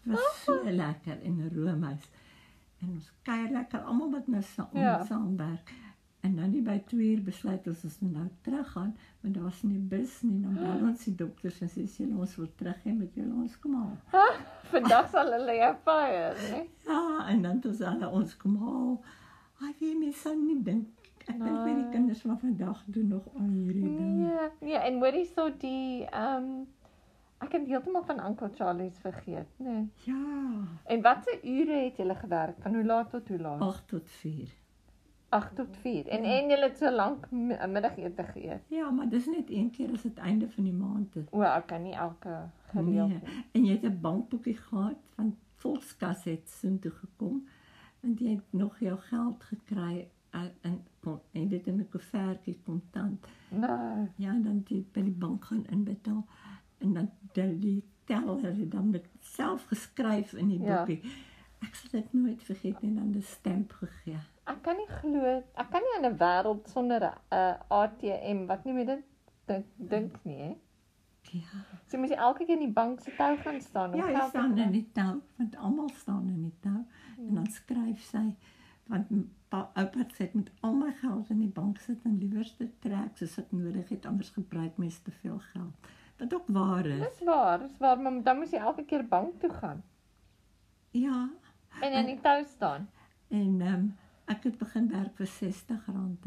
Dit 0.03 0.12
was 0.14 0.42
so 0.45 0.61
lekker 0.71 1.23
en 1.23 1.51
roomys. 1.55 2.09
En 2.81 2.88
ons 2.90 3.12
kuier 3.23 3.51
lekker 3.51 3.81
almal 3.81 4.11
wat 4.11 4.27
nou 4.27 4.42
saam 4.42 4.69
Ja. 4.73 4.81
ja. 4.81 5.05
En 6.27 6.35
dan 6.37 6.51
nie 6.51 6.62
by 6.65 6.79
2 6.91 7.11
uur 7.15 7.23
besluit 7.27 7.67
ons 7.71 7.85
ons 7.87 7.99
moet 8.03 8.12
nou 8.17 8.27
teruggaan, 8.47 8.93
want 9.23 9.35
daar 9.37 9.45
was 9.47 9.61
nie 9.62 9.79
bus 9.93 10.17
nie. 10.27 10.41
Dan 10.43 10.55
bel 10.59 10.89
ons 10.89 11.05
die 11.05 11.15
dokters 11.21 11.61
en 11.62 11.69
sê 11.71 11.85
julle 11.87 12.17
ons 12.25 12.37
wil 12.41 12.49
terug 12.59 12.81
hê 12.87 12.95
met 12.97 13.15
julle 13.15 13.35
ons 13.45 13.59
kom 13.62 13.75
haal. 13.79 13.97
Vandag 14.73 15.11
sal 15.12 15.31
hulle 15.37 15.55
jou 15.61 15.73
fire, 15.85 16.33
né? 16.49 16.62
Ja, 16.89 17.01
en 17.31 17.43
dan 17.47 17.61
het 17.61 17.67
ons 17.71 17.85
hulle 17.91 18.09
ons 18.21 18.37
kom 18.43 18.57
haal. 18.65 18.97
Ai, 19.62 19.73
wie 19.81 19.95
my 20.01 20.11
son 20.25 20.43
nie 20.49 20.59
dink. 20.62 20.89
Ek 21.27 21.39
dink 21.39 21.62
weer 21.65 21.75
die 21.75 21.83
Nee. 21.85 21.93
kinders 21.93 22.21
van 22.23 22.39
vandag 22.39 22.83
doen 22.87 23.09
nog 23.09 23.25
al 23.35 23.49
hierdie 23.51 23.83
ding. 23.83 24.19
Nee, 24.19 24.51
nee, 24.61 24.77
en 24.79 24.99
hoorie 25.03 25.25
so 25.35 25.49
die 25.62 26.05
ehm 26.11 26.45
um, 26.45 26.67
ek 27.45 27.53
het 27.53 27.67
heeltemal 27.69 28.05
van 28.09 28.21
Uncle 28.27 28.51
Charlie's 28.55 28.99
vergeet, 29.03 29.49
né? 29.59 29.65
Nee. 29.73 29.89
Ja, 30.07 30.21
En 30.87 31.03
watse 31.03 31.39
ure 31.43 31.81
het 31.85 31.97
julle 31.97 32.15
gewerk? 32.15 32.57
Van 32.62 32.75
hoe 32.75 32.85
laat 32.85 33.11
tot 33.11 33.29
hoe 33.29 33.39
laat? 33.39 33.61
8 33.61 33.89
tot 33.89 34.09
4. 34.23 34.49
8 35.37 35.55
tot 35.57 35.77
4. 35.83 36.07
En 36.09 36.22
Ja. 36.25 36.40
en 36.40 36.49
julle 36.51 36.66
het 36.68 36.77
so 36.79 36.90
lank 36.90 37.31
mi- 37.31 37.66
middagete 37.68 38.22
geëet. 38.22 38.62
Ja, 38.68 38.90
maar 38.90 39.09
dis 39.09 39.27
net 39.27 39.51
een 39.51 39.70
keer 39.70 39.92
as 39.92 40.03
dit 40.03 40.18
einde 40.18 40.49
van 40.51 40.64
die 40.64 40.72
maand 40.72 41.16
is. 41.16 41.25
O, 41.31 41.40
ek 41.42 41.79
nie 41.81 41.94
elke 41.94 42.49
gereeld 42.72 43.09
Nee. 43.09 43.20
nie. 43.22 43.44
En 43.53 43.64
jy 43.64 43.72
het 43.72 43.83
'n 43.85 44.01
bankboekie 44.01 44.57
gehad 44.57 44.96
van 45.14 45.37
Volkskas 45.55 46.25
het 46.25 46.49
soontoe 46.49 46.90
gekom 46.90 47.46
en 48.03 48.14
jy 48.18 48.31
het 48.31 48.44
nog 48.51 48.79
jou 48.79 48.99
geld 48.99 49.42
gekry 49.44 50.09
en 50.31 50.51
en 50.61 50.85
kon 51.01 51.18
en 51.33 51.49
dit 51.49 51.66
in 51.66 51.77
'n 51.81 51.88
koevertjie 51.88 52.61
kontant. 52.64 53.27
Nee. 53.51 54.09
Ja, 54.16 54.33
dan 54.42 54.62
jy 54.68 54.85
by 54.92 55.03
die 55.03 55.12
bank 55.18 55.44
gaan 55.44 55.64
inbetaal 55.70 56.27
en 56.79 56.92
dan 56.92 57.11
tel 57.33 57.59
die 57.59 57.83
teller 58.05 58.42
het 58.42 58.70
dan 58.70 58.90
dit 58.90 59.09
self 59.20 59.64
geskryf 59.66 60.33
in 60.33 60.49
die 60.49 60.61
Ja. 60.62 60.77
boekie. 60.85 61.01
Ek 61.61 61.75
sal 61.75 61.90
dit 62.01 62.12
nooit 62.12 62.42
vergeet 62.42 62.83
nie, 62.83 62.94
dan 62.94 63.11
'n 63.16 63.22
stamp 63.22 63.72
gegee. 63.72 64.18
Ek 64.46 64.62
kan 64.62 64.76
nie 64.78 64.87
glo 65.00 65.42
ek 65.59 65.70
kan 65.70 65.82
nie 65.82 65.94
aan 65.96 66.12
'n 66.12 66.18
wêreld 66.18 66.68
sonder 66.70 67.02
'n 67.02 67.35
uh, 67.35 67.54
ATM 67.82 68.46
wat 68.46 68.64
nie 68.64 68.72
met 68.74 68.87
dit 68.87 69.04
dink 69.46 69.66
dink 69.76 70.24
nie, 70.24 70.37
hè. 70.42 70.54
Ja. 71.30 71.59
So 71.90 71.98
moet 71.98 72.09
jy 72.11 72.16
elke 72.16 72.44
keer 72.46 72.54
in 72.54 72.64
die 72.68 72.72
bank 72.72 73.00
se 73.00 73.11
tou 73.16 73.37
gaan 73.37 73.61
staan 73.61 73.92
om 73.92 73.96
Ja, 73.98 74.06
geld 74.06 74.22
te 74.22 74.28
staan 74.38 74.52
kry. 74.54 74.62
in 74.62 74.72
die 74.72 74.90
tou, 74.92 75.22
want 75.37 75.56
almal 75.56 75.88
staan 75.88 76.28
in 76.28 76.42
die 76.42 76.54
tou 76.61 76.85
en 77.18 77.35
dan 77.35 77.46
skryf 77.46 78.00
sy 78.00 78.37
want 78.87 79.06
oupa 79.50 79.98
het 79.98 80.12
sê 80.14 80.24
ek 80.24 80.35
moet 80.35 80.50
al 80.62 80.72
my 80.74 80.92
geld 80.92 81.30
in 81.30 81.38
die 81.40 81.48
bank 81.52 81.78
sit 81.80 82.04
en 82.04 82.18
liewerste 82.18 82.68
trek 82.80 83.16
soos 83.18 83.38
ek 83.38 83.50
nodig 83.52 83.88
het 83.88 84.06
anders 84.06 84.30
gebruik 84.30 84.76
mens 84.78 84.98
te 85.02 85.11
veel 85.11 85.38
geld. 85.38 85.74
Wat 86.18 86.35
ook 86.35 86.44
waar 86.48 86.87
is. 86.87 87.00
Dis 87.09 87.24
waar, 87.26 87.59
dis 87.59 87.76
waar, 87.78 87.98
maar 88.00 88.22
dan 88.22 88.38
moet 88.38 88.50
jy 88.50 88.59
elke 88.59 88.85
keer 88.85 89.04
bank 89.09 89.40
toe 89.40 89.50
gaan 89.50 89.82
Ja, 90.92 91.28
en 91.82 91.92
in 91.92 92.06
die 92.06 92.20
tou 92.20 92.44
staan. 92.44 92.88
en 93.28 93.61
ehm 93.61 93.74
um, 93.74 93.96
ek 94.27 94.43
het 94.45 94.59
begin 94.59 94.89
werk 94.91 95.17
vir 95.17 95.27
R60 95.27 95.89
'n 95.89 96.19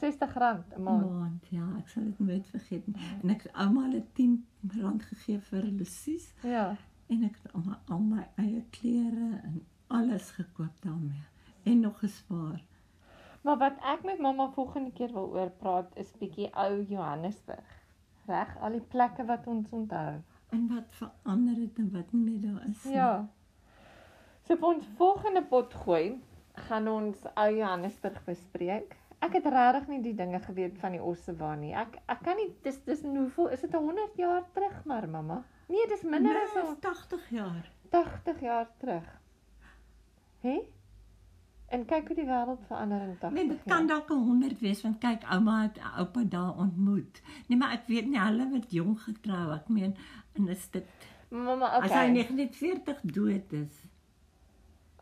R60 0.00 0.36
'n 0.76 0.82
maand. 0.82 1.10
maand. 1.10 1.46
Ja, 1.50 1.66
ek 1.78 1.88
sal 1.88 2.04
dit 2.04 2.18
nooit 2.18 2.46
vergeet 2.46 2.86
nie. 2.86 2.96
En 3.22 3.30
ek 3.30 3.42
het 3.42 3.52
ouma 3.54 3.82
hulle 3.82 4.02
R10 4.14 5.02
gegee 5.02 5.38
vir 5.40 5.62
Lucies 5.62 6.34
Ja. 6.42 6.76
en 7.08 7.24
ek 7.24 7.36
het 7.42 7.52
ouma 7.54 7.80
al 7.88 7.98
my 7.98 8.28
eie 8.36 8.64
klere 8.70 9.40
en 9.42 9.66
alles 9.88 10.30
gekoop 10.30 10.80
daarmee 10.82 11.22
en 11.64 11.80
nog 11.80 11.98
gespaar. 11.98 12.62
Maar 13.42 13.58
wat 13.58 13.76
ek 13.82 14.04
met 14.04 14.18
mamma 14.20 14.50
volgende 14.50 14.92
keer 14.92 15.12
wil 15.12 15.28
oor 15.32 15.50
praat 15.50 15.96
is 15.96 16.12
bietjie 16.18 16.50
ou 16.54 16.82
Johannesburg. 16.88 17.78
Reg, 18.26 18.56
al 18.60 18.70
die 18.70 18.80
plekke 18.80 19.24
wat 19.24 19.46
ons 19.46 19.68
onthou. 19.70 20.20
En 20.50 20.68
wat 20.68 20.84
verander 20.88 21.54
het 21.56 21.78
en 21.78 21.90
wat 21.92 22.12
nie 22.12 22.22
meer 22.30 22.40
daar 22.52 22.68
is. 22.68 22.84
nie. 22.84 22.92
Ja. 22.94 23.28
So 24.46 24.56
vir 24.56 24.68
ons 24.68 24.84
volgende 24.96 25.42
pot 25.44 25.74
gooi, 25.74 26.20
gaan 26.68 26.88
ons 26.88 27.22
ou 27.34 27.48
Johannesburg 27.56 28.24
bespreek. 28.26 28.96
Ek 29.20 29.34
het 29.36 29.46
regtig 29.52 29.88
nie 29.88 30.00
die 30.02 30.14
dinge 30.16 30.40
geweet 30.40 30.78
van 30.80 30.94
die 30.96 31.02
Ossewa 31.04 31.54
nie. 31.60 31.74
Ek 31.76 31.98
ek 32.08 32.22
kan 32.24 32.36
nie 32.40 32.48
dis 32.64 32.78
dis 32.86 33.02
hoeveel 33.04 33.50
is 33.56 33.60
dit 33.60 33.74
100 33.76 34.16
jaar 34.16 34.44
terug 34.54 34.84
maar 34.88 35.08
mamma? 35.08 35.42
Nee, 35.68 35.86
dis 35.88 36.02
minder 36.02 36.32
Nee, 36.32 36.42
as 36.42 36.54
is 36.56 36.68
so 36.68 36.76
80 36.80 37.26
jaar. 37.30 37.70
80 37.90 38.40
jaar 38.40 38.68
terug. 38.78 39.08
Hè? 40.40 40.56
En 41.70 41.84
kyk 41.86 42.08
hoe 42.10 42.16
die 42.16 42.26
wêreld 42.26 42.64
verander 42.66 43.02
in 43.04 43.12
80 43.18 43.30
Nee, 43.30 43.48
dit 43.48 43.60
jaar. 43.64 43.76
kan 43.76 43.86
dalk 43.86 44.08
100 44.08 44.58
wees 44.60 44.82
want 44.82 44.98
kyk 44.98 45.22
ouma 45.30 45.62
het 45.62 45.78
oupa 45.98 46.24
daar 46.24 46.56
ontmoet. 46.56 47.22
Nee, 47.46 47.58
maar 47.58 47.76
ek 47.76 47.86
weet 47.86 48.08
nie 48.10 48.18
hulle 48.20 48.48
het 48.54 48.70
jong 48.74 48.96
getrou. 49.04 49.52
Ek 49.54 49.68
meen 49.68 49.94
en 50.34 50.48
is 50.48 50.66
dit 50.70 50.86
Mamma, 51.30 51.76
okay. 51.76 51.86
as 51.86 51.90
hy 51.90 52.08
okay. 52.10 52.12
1940 52.12 53.00
dood 53.14 53.52
is 53.52 53.84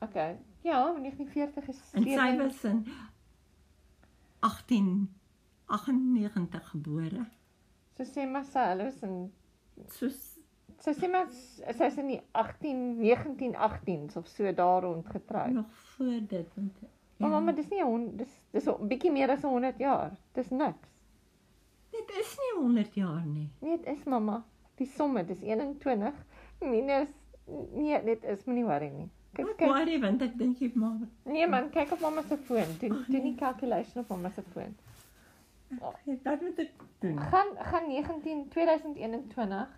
Okay. 0.03 0.37
Ja, 0.68 0.92
1940 0.92 1.68
is 1.68 1.81
en 1.92 2.04
sy 2.04 2.37
was 2.37 2.64
in 2.68 2.85
1898 4.40 6.70
gebore. 6.70 7.24
So 7.96 8.04
sê 8.04 8.26
maar 8.28 8.44
sy 8.44 8.64
hulle 8.72 8.87
is 8.92 9.00
in 9.07 9.33
Soos 9.94 10.18
sy 10.83 10.92
sê 10.94 11.09
maar 11.11 11.26
sy's 11.33 11.96
in 12.02 12.09
die 12.12 12.20
18 12.38 12.98
1918s 13.00 14.16
of 14.20 14.26
so 14.31 14.52
daar 14.52 14.83
rond 14.83 15.07
getroud. 15.09 15.52
nog 15.52 15.70
voor 15.96 16.20
dit 16.28 16.54
want 16.54 16.78
Maar 17.18 17.31
mamma, 17.31 17.52
dis 17.52 17.68
nie 17.68 17.83
'n 17.83 18.16
dis 18.16 18.40
dis 18.50 18.68
'n 18.68 18.88
bietjie 18.88 19.11
meer 19.11 19.31
as 19.31 19.42
100 19.42 19.78
jaar. 19.78 20.16
Dis 20.33 20.50
niks. 20.50 20.88
dit 21.90 22.11
is 22.20 22.38
nie 22.38 22.62
100 22.62 22.94
jaar 22.94 23.26
nie. 23.26 23.50
Nee, 23.61 23.76
dit 23.76 23.87
is 23.96 24.04
mamma. 24.04 24.44
Die 24.74 24.87
somme, 24.87 25.24
dis 25.24 25.40
21 25.40 26.14
minus 26.61 27.09
nee, 27.72 28.04
dit 28.04 28.24
is 28.24 28.44
moenie 28.44 28.64
worry 28.64 28.88
nie. 28.88 29.11
Kyk, 29.38 29.46
Ek 29.46 29.57
kyk. 29.61 29.68
worry 29.70 29.98
want 30.03 30.22
ek 30.27 30.33
dink 30.38 30.59
jy 30.59 30.70
maar 30.74 30.98
Nee 31.24 31.46
man, 31.46 31.68
kyk 31.70 31.92
op 31.94 32.01
mamma 32.03 32.22
se 32.27 32.37
foon. 32.48 32.72
Doen 32.81 32.88
doen 32.88 33.05
nee. 33.14 33.22
die 33.22 33.35
calculation 33.38 34.03
op 34.03 34.09
mamma 34.14 34.31
se 34.35 34.42
foon. 34.53 34.74
dat 36.22 36.40
moet 36.40 36.59
ek 36.59 36.72
doen. 36.98 37.20
Gaan 37.20 37.46
gaan 37.70 37.87
19 37.88 38.48
2021. 38.48 39.68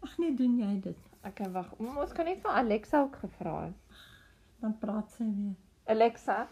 Ag 0.00 0.18
nee, 0.18 0.34
doen 0.34 0.58
jy 0.58 0.80
dit. 0.80 0.96
Okay, 1.26 1.50
wag. 1.52 1.72
Ons 1.78 2.12
kan 2.12 2.24
net 2.24 2.40
vir 2.40 2.50
Alexa 2.50 3.00
ook 3.02 3.16
gevra 3.24 3.56
het. 3.64 3.74
Dan 4.60 4.78
praat 4.78 5.10
sy 5.16 5.24
weer. 5.24 5.54
Alexa, 5.84 6.48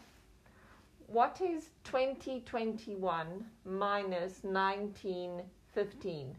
what 1.06 1.40
is 1.40 1.70
2021 1.82 3.44
minus 3.62 4.40
1915? 4.42 6.36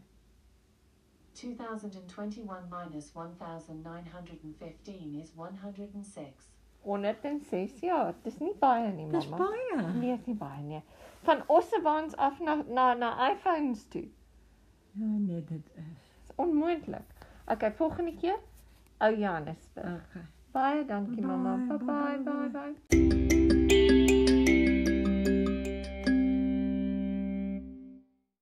2021 1.40 2.68
minus 2.70 3.10
1915 3.14 5.20
is 5.22 5.32
106. 5.34 6.48
106 6.82 7.80
jaar. 7.80 8.14
Dis 8.22 8.38
nie 8.40 8.54
baie 8.58 8.92
nie, 8.92 9.10
Dis 9.12 9.28
mamma. 9.28 9.46
baie. 9.46 9.92
Nee, 10.00 10.12
is 10.14 10.26
nie 10.26 10.34
baie 10.36 10.62
nie. 10.62 10.82
Van 11.22 11.42
Ossewaans 11.46 12.16
af 12.16 12.40
na 12.40 12.54
na 12.68 12.94
na 12.94 13.30
iPhones 13.32 13.84
toe. 13.88 14.08
Ja, 14.92 15.06
nee, 15.06 15.44
dit 15.44 15.66
is. 15.74 15.84
Dis 16.26 16.36
onmoontlik. 16.36 17.02
Okay, 17.46 17.72
volgende 17.72 18.16
keer 18.16 18.38
ou 18.98 19.14
Johannesburg. 19.16 20.02
Okay. 20.10 20.22
Baie 20.52 20.84
dankie 20.84 21.22
mamma. 21.26 21.56
Bye, 21.56 21.78
Bye 21.78 21.86
bye 21.86 22.18
bye, 22.24 22.50
bye 22.50 22.74
bye. 23.28 23.39